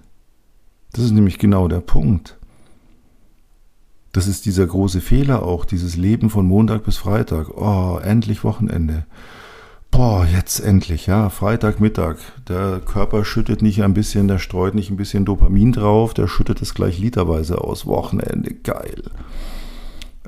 Das 0.93 1.05
ist 1.05 1.11
nämlich 1.11 1.39
genau 1.39 1.69
der 1.69 1.81
Punkt. 1.81 2.39
Das 4.13 4.29
ist 4.29 4.47
dieser 4.47 4.67
große 4.67 5.03
Fehler 5.03 5.43
auch, 5.43 5.67
dieses 5.67 5.99
Leben 5.99 6.31
von 6.31 6.47
Montag 6.47 6.85
bis 6.85 6.97
Freitag. 6.97 7.51
Oh, 7.51 7.99
endlich 8.03 8.45
Wochenende. 8.45 9.05
Boah, 9.91 10.25
jetzt 10.25 10.61
endlich, 10.61 11.07
ja, 11.07 11.29
Freitagmittag. 11.29 12.17
Der 12.49 12.81
Körper 12.81 13.25
schüttet 13.25 13.61
nicht 13.61 13.83
ein 13.83 13.93
bisschen, 13.93 14.29
der 14.29 14.39
streut 14.39 14.75
nicht 14.75 14.91
ein 14.91 14.97
bisschen 14.97 15.25
Dopamin 15.25 15.73
drauf, 15.73 16.15
der 16.15 16.29
schüttet 16.29 16.63
es 16.63 16.75
gleich 16.75 16.99
literweise 16.99 17.61
aus. 17.61 17.87
Wochenende, 17.87 18.55
geil. 18.55 19.03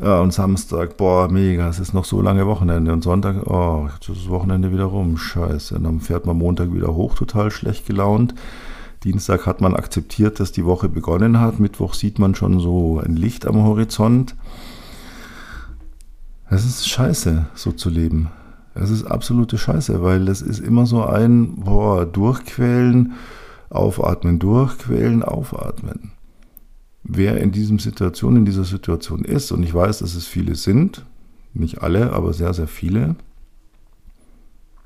Ja, 0.02 0.20
und 0.20 0.32
Samstag, 0.32 0.96
boah, 0.96 1.28
mega, 1.28 1.68
es 1.68 1.78
ist 1.78 1.94
noch 1.94 2.04
so 2.04 2.20
lange 2.20 2.46
Wochenende. 2.46 2.92
Und 2.92 3.04
Sonntag, 3.04 3.46
oh, 3.46 3.88
jetzt 3.94 4.08
ist 4.08 4.22
das 4.22 4.28
Wochenende 4.28 4.72
wieder 4.72 4.84
rum, 4.84 5.16
scheiße. 5.16 5.76
Und 5.76 5.84
dann 5.84 6.00
fährt 6.00 6.26
man 6.26 6.38
Montag 6.38 6.74
wieder 6.74 6.94
hoch, 6.94 7.14
total 7.14 7.50
schlecht 7.52 7.86
gelaunt. 7.86 8.34
Dienstag 9.04 9.46
hat 9.46 9.60
man 9.60 9.76
akzeptiert, 9.76 10.40
dass 10.40 10.50
die 10.50 10.64
Woche 10.64 10.88
begonnen 10.88 11.38
hat. 11.38 11.60
Mittwoch 11.60 11.94
sieht 11.94 12.18
man 12.18 12.34
schon 12.34 12.58
so 12.58 13.00
ein 13.04 13.16
Licht 13.16 13.46
am 13.46 13.62
Horizont. 13.62 14.34
Es 16.50 16.64
ist 16.64 16.88
scheiße, 16.88 17.46
so 17.54 17.72
zu 17.72 17.88
leben. 17.88 18.30
Es 18.74 18.90
ist 18.90 19.04
absolute 19.04 19.58
Scheiße, 19.58 20.02
weil 20.02 20.28
es 20.28 20.40
ist 20.42 20.60
immer 20.60 20.86
so 20.86 21.04
ein, 21.04 21.56
boah, 21.56 22.06
durchquälen, 22.06 23.12
aufatmen, 23.70 24.38
durchquälen, 24.38 25.22
aufatmen. 25.22 26.12
Wer 27.04 27.38
in 27.38 27.52
diesem 27.52 27.78
Situation, 27.78 28.36
in 28.36 28.44
dieser 28.44 28.64
Situation 28.64 29.24
ist, 29.24 29.52
und 29.52 29.62
ich 29.62 29.74
weiß, 29.74 29.98
dass 29.98 30.14
es 30.14 30.26
viele 30.26 30.54
sind, 30.54 31.04
nicht 31.52 31.82
alle, 31.82 32.12
aber 32.12 32.32
sehr, 32.32 32.54
sehr 32.54 32.68
viele, 32.68 33.16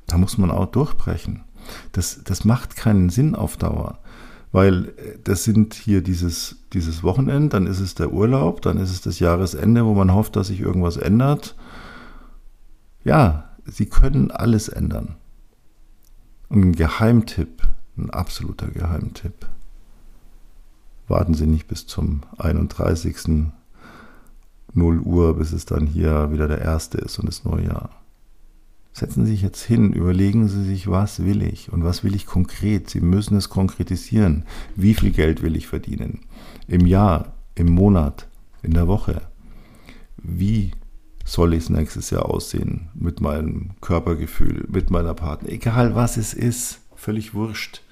da 0.06 0.18
muss 0.18 0.38
man 0.38 0.50
auch 0.50 0.66
durchbrechen. 0.66 1.44
Das, 1.92 2.22
das 2.24 2.44
macht 2.44 2.76
keinen 2.76 3.10
Sinn 3.10 3.34
auf 3.34 3.56
Dauer. 3.56 3.98
Weil 4.52 4.86
äh, 4.96 5.18
das 5.22 5.44
sind 5.44 5.74
hier 5.74 6.00
dieses, 6.00 6.56
dieses 6.72 7.02
Wochenende, 7.02 7.48
dann 7.50 7.66
ist 7.66 7.80
es 7.80 7.94
der 7.94 8.12
Urlaub, 8.12 8.62
dann 8.62 8.78
ist 8.78 8.90
es 8.90 9.00
das 9.00 9.18
Jahresende, 9.18 9.84
wo 9.84 9.94
man 9.94 10.14
hofft, 10.14 10.36
dass 10.36 10.48
sich 10.48 10.60
irgendwas 10.60 10.96
ändert. 10.96 11.56
Ja, 13.04 13.45
sie 13.66 13.86
können 13.86 14.30
alles 14.30 14.68
ändern. 14.68 15.16
Und 16.48 16.62
ein 16.62 16.72
Geheimtipp, 16.72 17.62
ein 17.96 18.10
absoluter 18.10 18.68
Geheimtipp. 18.68 19.46
Warten 21.08 21.34
Sie 21.34 21.46
nicht 21.46 21.68
bis 21.68 21.86
zum 21.86 22.22
31. 22.38 23.52
0 24.74 25.00
Uhr, 25.00 25.36
bis 25.36 25.52
es 25.52 25.64
dann 25.64 25.86
hier 25.86 26.32
wieder 26.32 26.48
der 26.48 26.60
erste 26.60 26.98
ist 26.98 27.18
und 27.18 27.26
das 27.26 27.44
neue 27.44 27.66
Jahr. 27.66 27.90
Setzen 28.92 29.24
Sie 29.24 29.32
sich 29.32 29.42
jetzt 29.42 29.62
hin, 29.62 29.92
überlegen 29.92 30.48
Sie 30.48 30.64
sich, 30.64 30.88
was 30.88 31.24
will 31.24 31.42
ich 31.42 31.72
und 31.72 31.84
was 31.84 32.02
will 32.02 32.14
ich 32.14 32.26
konkret. 32.26 32.88
Sie 32.90 33.00
müssen 33.00 33.36
es 33.36 33.48
konkretisieren. 33.48 34.44
Wie 34.74 34.94
viel 34.94 35.12
Geld 35.12 35.42
will 35.42 35.56
ich 35.56 35.66
verdienen? 35.66 36.20
Im 36.66 36.86
Jahr, 36.86 37.34
im 37.54 37.70
Monat, 37.70 38.26
in 38.62 38.72
der 38.72 38.88
Woche? 38.88 39.22
Wie 40.16 40.72
soll 41.26 41.52
ich 41.52 41.64
es 41.64 41.70
nächstes 41.70 42.08
Jahr 42.08 42.24
aussehen 42.26 42.88
mit 42.94 43.20
meinem 43.20 43.72
Körpergefühl, 43.82 44.64
mit 44.68 44.90
meiner 44.90 45.12
Partner? 45.12 45.50
Egal 45.50 45.94
was 45.94 46.16
es 46.16 46.32
ist, 46.32 46.80
völlig 46.94 47.34
wurscht. 47.34 47.82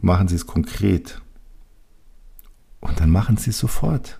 Machen 0.00 0.26
Sie 0.26 0.34
es 0.34 0.46
konkret. 0.46 1.20
Und 2.80 2.98
dann 2.98 3.10
machen 3.10 3.36
Sie 3.36 3.50
es 3.50 3.58
sofort 3.58 4.18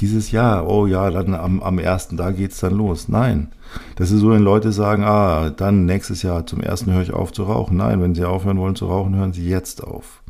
dieses 0.00 0.30
Jahr, 0.30 0.68
oh 0.68 0.86
ja, 0.86 1.10
dann 1.10 1.34
am, 1.34 1.62
am 1.62 1.78
ersten, 1.78 2.16
da 2.16 2.30
geht's 2.30 2.60
dann 2.60 2.74
los. 2.74 3.08
Nein. 3.08 3.48
Das 3.96 4.10
ist 4.10 4.20
so, 4.20 4.30
wenn 4.30 4.42
Leute 4.42 4.72
sagen, 4.72 5.04
ah, 5.04 5.50
dann 5.50 5.84
nächstes 5.84 6.22
Jahr 6.22 6.46
zum 6.46 6.60
ersten 6.60 6.92
höre 6.92 7.02
ich 7.02 7.12
auf 7.12 7.32
zu 7.32 7.44
rauchen. 7.44 7.76
Nein, 7.76 8.00
wenn 8.00 8.14
sie 8.14 8.24
aufhören 8.24 8.58
wollen 8.58 8.76
zu 8.76 8.86
rauchen, 8.86 9.16
hören 9.16 9.32
sie 9.32 9.48
jetzt 9.48 9.82
auf. 9.82 10.22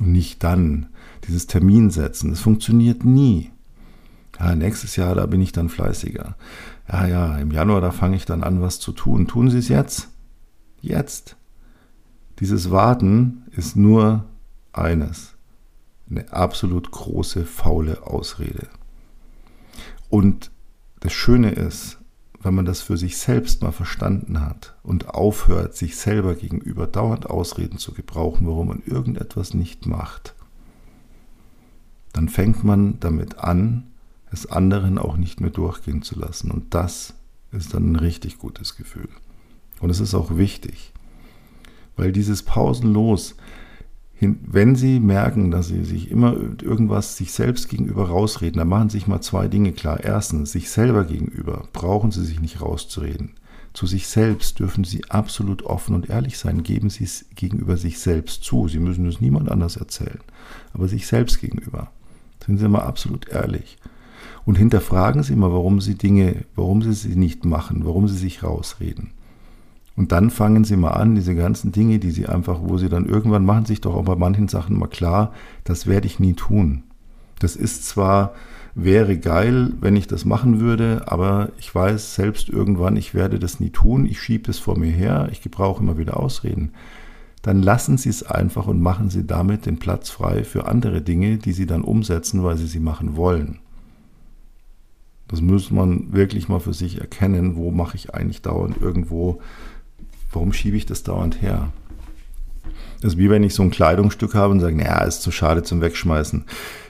Und 0.00 0.12
nicht 0.12 0.44
dann. 0.44 0.88
Dieses 1.26 1.46
Termin 1.46 1.90
setzen, 1.90 2.30
das 2.30 2.40
funktioniert 2.40 3.04
nie. 3.04 3.50
Ja, 4.38 4.54
nächstes 4.54 4.96
Jahr, 4.96 5.14
da 5.14 5.26
bin 5.26 5.40
ich 5.40 5.52
dann 5.52 5.68
fleißiger. 5.68 6.36
Ja, 6.88 7.06
ja, 7.06 7.38
im 7.38 7.50
Januar, 7.50 7.80
da 7.80 7.90
fange 7.90 8.16
ich 8.16 8.26
dann 8.26 8.42
an, 8.42 8.60
was 8.60 8.78
zu 8.80 8.92
tun. 8.92 9.26
Tun 9.26 9.50
Sie 9.50 9.58
es 9.58 9.68
jetzt. 9.68 10.08
Jetzt. 10.80 11.36
Dieses 12.38 12.70
Warten 12.70 13.44
ist 13.56 13.76
nur 13.76 14.24
eines 14.72 15.36
eine 16.08 16.32
absolut 16.32 16.90
große, 16.90 17.44
faule 17.44 18.06
Ausrede. 18.06 18.68
Und 20.08 20.50
das 21.00 21.12
Schöne 21.12 21.50
ist, 21.50 21.98
wenn 22.42 22.54
man 22.54 22.64
das 22.64 22.80
für 22.80 22.96
sich 22.96 23.18
selbst 23.18 23.62
mal 23.62 23.72
verstanden 23.72 24.40
hat 24.40 24.76
und 24.84 25.08
aufhört, 25.08 25.74
sich 25.74 25.96
selber 25.96 26.36
gegenüber 26.36 26.86
dauernd 26.86 27.28
Ausreden 27.28 27.78
zu 27.78 27.92
gebrauchen, 27.92 28.46
warum 28.46 28.68
man 28.68 28.82
irgendetwas 28.86 29.52
nicht 29.52 29.86
macht, 29.86 30.35
dann 32.16 32.30
fängt 32.30 32.64
man 32.64 32.98
damit 32.98 33.40
an, 33.40 33.84
es 34.32 34.46
anderen 34.46 34.96
auch 34.96 35.18
nicht 35.18 35.42
mehr 35.42 35.50
durchgehen 35.50 36.00
zu 36.00 36.18
lassen. 36.18 36.50
Und 36.50 36.72
das 36.72 37.12
ist 37.52 37.74
dann 37.74 37.92
ein 37.92 37.96
richtig 37.96 38.38
gutes 38.38 38.76
Gefühl. 38.76 39.10
Und 39.80 39.90
es 39.90 40.00
ist 40.00 40.14
auch 40.14 40.38
wichtig, 40.38 40.94
weil 41.94 42.12
dieses 42.12 42.42
Pausenlos, 42.42 43.36
wenn 44.18 44.76
Sie 44.76 44.98
merken, 44.98 45.50
dass 45.50 45.68
Sie 45.68 45.84
sich 45.84 46.10
immer 46.10 46.34
irgendwas 46.62 47.18
sich 47.18 47.32
selbst 47.32 47.68
gegenüber 47.68 48.08
rausreden, 48.08 48.60
dann 48.60 48.68
machen 48.68 48.88
Sie 48.88 48.96
sich 48.96 49.06
mal 49.06 49.20
zwei 49.20 49.46
Dinge 49.46 49.72
klar. 49.72 50.02
Erstens, 50.02 50.52
sich 50.52 50.70
selber 50.70 51.04
gegenüber 51.04 51.68
brauchen 51.74 52.12
Sie 52.12 52.24
sich 52.24 52.40
nicht 52.40 52.62
rauszureden. 52.62 53.32
Zu 53.74 53.86
sich 53.86 54.08
selbst 54.08 54.58
dürfen 54.58 54.84
Sie 54.84 55.04
absolut 55.10 55.64
offen 55.64 55.94
und 55.94 56.08
ehrlich 56.08 56.38
sein. 56.38 56.62
Geben 56.62 56.88
Sie 56.88 57.04
es 57.04 57.26
gegenüber 57.34 57.76
sich 57.76 57.98
selbst 57.98 58.42
zu. 58.42 58.68
Sie 58.68 58.78
müssen 58.78 59.04
es 59.04 59.20
niemand 59.20 59.50
anders 59.50 59.76
erzählen. 59.76 60.20
Aber 60.72 60.88
sich 60.88 61.06
selbst 61.06 61.42
gegenüber. 61.42 61.92
Sind 62.44 62.58
Sie 62.58 62.68
mal 62.68 62.82
absolut 62.82 63.28
ehrlich. 63.28 63.78
Und 64.44 64.56
hinterfragen 64.56 65.22
Sie 65.22 65.36
mal, 65.36 65.52
warum 65.52 65.80
Sie 65.80 65.96
Dinge, 65.96 66.44
warum 66.54 66.82
Sie 66.82 66.92
sie 66.92 67.16
nicht 67.16 67.44
machen, 67.44 67.84
warum 67.84 68.08
Sie 68.08 68.16
sich 68.16 68.42
rausreden. 68.42 69.10
Und 69.96 70.12
dann 70.12 70.30
fangen 70.30 70.64
sie 70.64 70.76
mal 70.76 70.90
an, 70.90 71.14
diese 71.14 71.34
ganzen 71.34 71.72
Dinge, 71.72 71.98
die 71.98 72.10
sie 72.10 72.26
einfach, 72.26 72.58
wo 72.62 72.76
sie 72.76 72.90
dann 72.90 73.06
irgendwann 73.06 73.46
machen 73.46 73.64
sich 73.64 73.80
doch 73.80 73.94
auch 73.94 74.04
bei 74.04 74.14
manchen 74.14 74.46
Sachen 74.46 74.78
mal 74.78 74.88
klar, 74.88 75.32
das 75.64 75.86
werde 75.86 76.06
ich 76.06 76.20
nie 76.20 76.34
tun. 76.34 76.82
Das 77.38 77.56
ist 77.56 77.86
zwar, 77.86 78.34
wäre 78.74 79.16
geil, 79.16 79.72
wenn 79.80 79.96
ich 79.96 80.06
das 80.06 80.26
machen 80.26 80.60
würde, 80.60 81.04
aber 81.06 81.50
ich 81.58 81.74
weiß 81.74 82.14
selbst 82.14 82.50
irgendwann, 82.50 82.96
ich 82.96 83.14
werde 83.14 83.38
das 83.38 83.58
nie 83.58 83.70
tun, 83.70 84.04
ich 84.04 84.20
schiebe 84.20 84.50
es 84.50 84.58
vor 84.58 84.78
mir 84.78 84.90
her, 84.90 85.28
ich 85.32 85.40
gebrauche 85.40 85.82
immer 85.82 85.96
wieder 85.96 86.18
Ausreden. 86.18 86.72
Dann 87.46 87.62
lassen 87.62 87.96
Sie 87.96 88.10
es 88.10 88.22
einfach 88.22 88.66
und 88.66 88.82
machen 88.82 89.08
Sie 89.08 89.26
damit 89.26 89.64
den 89.64 89.78
Platz 89.78 90.10
frei 90.10 90.44
für 90.44 90.66
andere 90.66 91.00
Dinge, 91.00 91.38
die 91.38 91.52
Sie 91.52 91.64
dann 91.64 91.82
umsetzen, 91.82 92.44
weil 92.44 92.58
Sie 92.58 92.66
sie 92.66 92.80
machen 92.80 93.16
wollen. 93.16 93.60
Das 95.28 95.40
muss 95.40 95.70
man 95.70 96.12
wirklich 96.12 96.48
mal 96.48 96.60
für 96.60 96.74
sich 96.74 97.00
erkennen, 97.00 97.56
wo 97.56 97.70
mache 97.70 97.96
ich 97.96 98.14
eigentlich 98.14 98.42
dauernd 98.42 98.76
irgendwo 98.80 99.40
warum 100.36 100.52
schiebe 100.52 100.76
ich 100.76 100.86
das 100.86 101.02
dauernd 101.02 101.40
her? 101.40 101.72
Das 103.00 103.14
ist 103.14 103.18
wie 103.18 103.30
wenn 103.30 103.42
ich 103.42 103.54
so 103.54 103.62
ein 103.62 103.70
Kleidungsstück 103.70 104.34
habe 104.34 104.52
und 104.52 104.60
sage, 104.60 104.76
naja, 104.76 105.02
ist 105.04 105.22
zu 105.22 105.30
schade 105.30 105.62
zum 105.62 105.80
Wegschmeißen. 105.80 106.44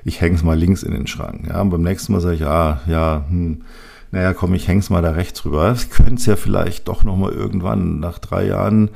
Ich 0.05 0.21
hänge 0.21 0.37
es 0.37 0.43
mal 0.43 0.59
links 0.59 0.83
in 0.83 0.93
den 0.93 1.07
Schrank. 1.07 1.47
Ja, 1.49 1.61
und 1.61 1.71
beim 1.71 1.83
nächsten 1.83 2.13
Mal 2.13 2.21
sage 2.21 2.37
ich, 2.37 2.45
ah, 2.45 2.81
ja, 2.87 3.25
hm, 3.29 3.63
naja, 4.13 4.33
komm, 4.33 4.55
ich 4.55 4.69
hänge 4.69 4.81
es 4.81 4.91
mal 4.91 5.03
da 5.03 5.11
rechts 5.11 5.45
rüber. 5.45 5.69
Das 5.69 5.91
könnte 5.91 6.15
es 6.15 6.27
ja 6.27 6.37
vielleicht 6.37 6.89
doch 6.89 7.05
nochmal 7.05 7.33
irgendwann. 7.33 8.01
Nach 8.01 8.19
drei 8.19 8.47
Jahren 8.47 8.91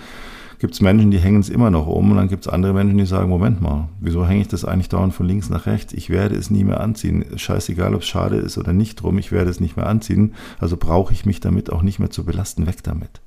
gibt 0.61 0.75
es 0.75 0.83
Menschen, 0.83 1.11
die 1.11 1.19
hängen 1.19 1.41
es 1.41 1.49
immer 1.49 1.71
noch 1.71 1.87
um 1.87 2.11
und 2.11 2.19
dann 2.19 2.29
gibt 2.29 2.47
es 2.47 2.53
andere 2.53 2.75
Menschen, 2.75 2.99
die 2.99 3.07
sagen, 3.07 3.31
Moment 3.31 3.63
mal, 3.63 3.89
wieso 3.99 4.27
hänge 4.27 4.43
ich 4.43 4.49
das 4.49 4.65
eigentlich 4.65 4.91
dauernd 4.91 5.15
von 5.15 5.27
links 5.27 5.49
nach 5.49 5.67
rechts? 5.67 5.95
Ich 5.95 6.11
werde 6.11 6.37
es 6.37 6.51
nie 6.51 6.65
mehr 6.65 6.81
anziehen. 6.81 7.25
Scheißegal, 7.37 7.95
ob 7.95 8.03
es 8.03 8.09
schade 8.09 8.37
ist 8.37 8.59
oder 8.59 8.75
nicht 8.75 8.97
drum, 8.97 9.19
ich 9.19 9.33
werde 9.33 9.51
es 9.51 9.59
nicht 9.59 9.77
mehr 9.77 9.87
anziehen. 9.87 10.35
Also 10.59 10.77
brauche 10.77 11.15
ich 11.15 11.25
mich 11.25 11.41
damit 11.41 11.73
auch 11.73 11.83
nicht 11.83 11.99
mehr 11.99 12.11
zu 12.11 12.25
belasten. 12.25 12.67
Weg 12.67 12.83
damit. 12.83 13.23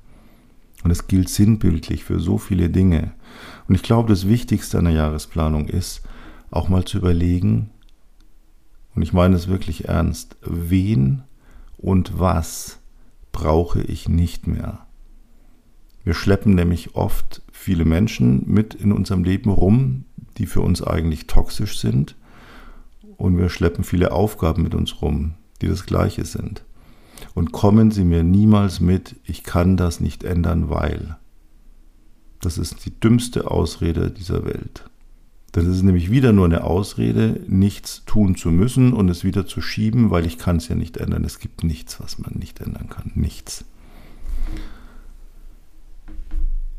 Und 0.84 0.92
es 0.92 1.08
gilt 1.08 1.28
sinnbildlich 1.28 2.04
für 2.04 2.20
so 2.20 2.38
viele 2.38 2.70
Dinge. 2.70 3.12
Und 3.66 3.74
ich 3.74 3.82
glaube, 3.82 4.10
das 4.10 4.28
Wichtigste 4.28 4.78
an 4.78 4.84
der 4.84 4.94
Jahresplanung 4.94 5.66
ist, 5.66 6.02
auch 6.50 6.68
mal 6.68 6.84
zu 6.84 6.98
überlegen, 6.98 7.70
und 8.94 9.02
ich 9.02 9.12
meine 9.12 9.34
es 9.34 9.48
wirklich 9.48 9.88
ernst, 9.88 10.36
wen 10.42 11.24
und 11.78 12.20
was 12.20 12.78
brauche 13.32 13.82
ich 13.82 14.08
nicht 14.08 14.46
mehr. 14.46 14.83
Wir 16.04 16.14
schleppen 16.14 16.54
nämlich 16.54 16.94
oft 16.94 17.42
viele 17.50 17.84
Menschen 17.84 18.44
mit 18.46 18.74
in 18.74 18.92
unserem 18.92 19.24
Leben 19.24 19.50
rum, 19.50 20.04
die 20.36 20.46
für 20.46 20.60
uns 20.60 20.82
eigentlich 20.82 21.26
toxisch 21.26 21.78
sind. 21.78 22.14
Und 23.16 23.38
wir 23.38 23.48
schleppen 23.48 23.84
viele 23.84 24.12
Aufgaben 24.12 24.62
mit 24.62 24.74
uns 24.74 25.00
rum, 25.00 25.34
die 25.62 25.68
das 25.68 25.86
gleiche 25.86 26.24
sind. 26.24 26.64
Und 27.34 27.52
kommen 27.52 27.90
Sie 27.90 28.04
mir 28.04 28.22
niemals 28.22 28.80
mit, 28.80 29.16
ich 29.24 29.44
kann 29.44 29.76
das 29.76 30.00
nicht 30.00 30.24
ändern, 30.24 30.68
weil. 30.68 31.16
Das 32.40 32.58
ist 32.58 32.84
die 32.84 33.00
dümmste 33.00 33.50
Ausrede 33.50 34.10
dieser 34.10 34.44
Welt. 34.44 34.90
Das 35.52 35.64
ist 35.64 35.82
nämlich 35.82 36.10
wieder 36.10 36.32
nur 36.32 36.46
eine 36.46 36.64
Ausrede, 36.64 37.40
nichts 37.46 38.02
tun 38.04 38.34
zu 38.34 38.50
müssen 38.50 38.92
und 38.92 39.08
es 39.08 39.22
wieder 39.22 39.46
zu 39.46 39.60
schieben, 39.60 40.10
weil 40.10 40.26
ich 40.26 40.36
kann 40.36 40.56
es 40.56 40.68
ja 40.68 40.74
nicht 40.74 40.96
ändern. 40.96 41.24
Es 41.24 41.38
gibt 41.38 41.62
nichts, 41.62 42.00
was 42.00 42.18
man 42.18 42.34
nicht 42.34 42.60
ändern 42.60 42.88
kann. 42.90 43.12
Nichts. 43.14 43.64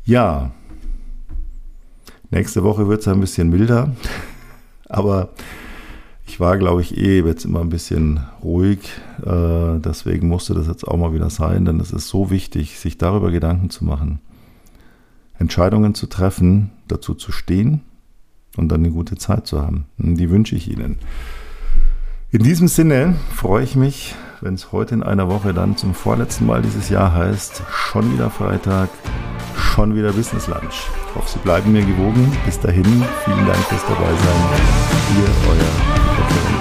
Ja, 0.06 0.52
nächste 2.30 2.62
Woche 2.62 2.86
wird 2.86 3.00
es 3.00 3.08
ein 3.08 3.18
bisschen 3.18 3.50
milder, 3.50 3.90
aber 4.88 5.30
ich 6.28 6.38
war, 6.38 6.58
glaube 6.58 6.80
ich, 6.80 6.96
eh 6.96 7.22
jetzt 7.22 7.44
immer 7.44 7.60
ein 7.60 7.70
bisschen 7.70 8.20
ruhig. 8.40 8.78
Äh, 9.24 9.80
deswegen 9.80 10.28
musste 10.28 10.54
das 10.54 10.68
jetzt 10.68 10.86
auch 10.86 10.96
mal 10.96 11.12
wieder 11.12 11.28
sein, 11.28 11.64
denn 11.64 11.80
es 11.80 11.90
ist 11.90 12.06
so 12.06 12.30
wichtig, 12.30 12.78
sich 12.78 12.98
darüber 12.98 13.32
Gedanken 13.32 13.68
zu 13.68 13.84
machen. 13.84 14.20
Entscheidungen 15.40 15.96
zu 15.96 16.06
treffen, 16.06 16.70
dazu 16.86 17.14
zu 17.14 17.32
stehen 17.32 17.80
und 18.56 18.68
dann 18.68 18.84
eine 18.84 18.92
gute 18.92 19.16
Zeit 19.16 19.48
zu 19.48 19.60
haben. 19.60 19.86
Die 19.98 20.30
wünsche 20.30 20.54
ich 20.54 20.70
Ihnen. 20.70 20.98
In 22.30 22.44
diesem 22.44 22.68
Sinne 22.68 23.16
freue 23.34 23.64
ich 23.64 23.74
mich, 23.74 24.14
wenn 24.46 24.54
es 24.54 24.70
heute 24.70 24.94
in 24.94 25.02
einer 25.02 25.28
Woche 25.28 25.52
dann 25.52 25.76
zum 25.76 25.92
vorletzten 25.92 26.46
Mal 26.46 26.62
dieses 26.62 26.88
Jahr 26.88 27.12
heißt, 27.12 27.64
schon 27.68 28.12
wieder 28.12 28.30
Freitag, 28.30 28.88
schon 29.56 29.96
wieder 29.96 30.12
Business 30.12 30.46
Lunch. 30.46 30.86
Ich 31.08 31.14
hoffe, 31.16 31.28
Sie 31.30 31.38
bleiben 31.40 31.72
mir 31.72 31.84
gewogen. 31.84 32.30
Bis 32.44 32.60
dahin, 32.60 32.84
vielen 32.84 33.46
Dank 33.46 33.58
fürs 33.64 33.84
Dabeisein. 33.86 34.42
Ihr, 35.16 35.50
euer 35.50 36.16
Dr. 36.16 36.55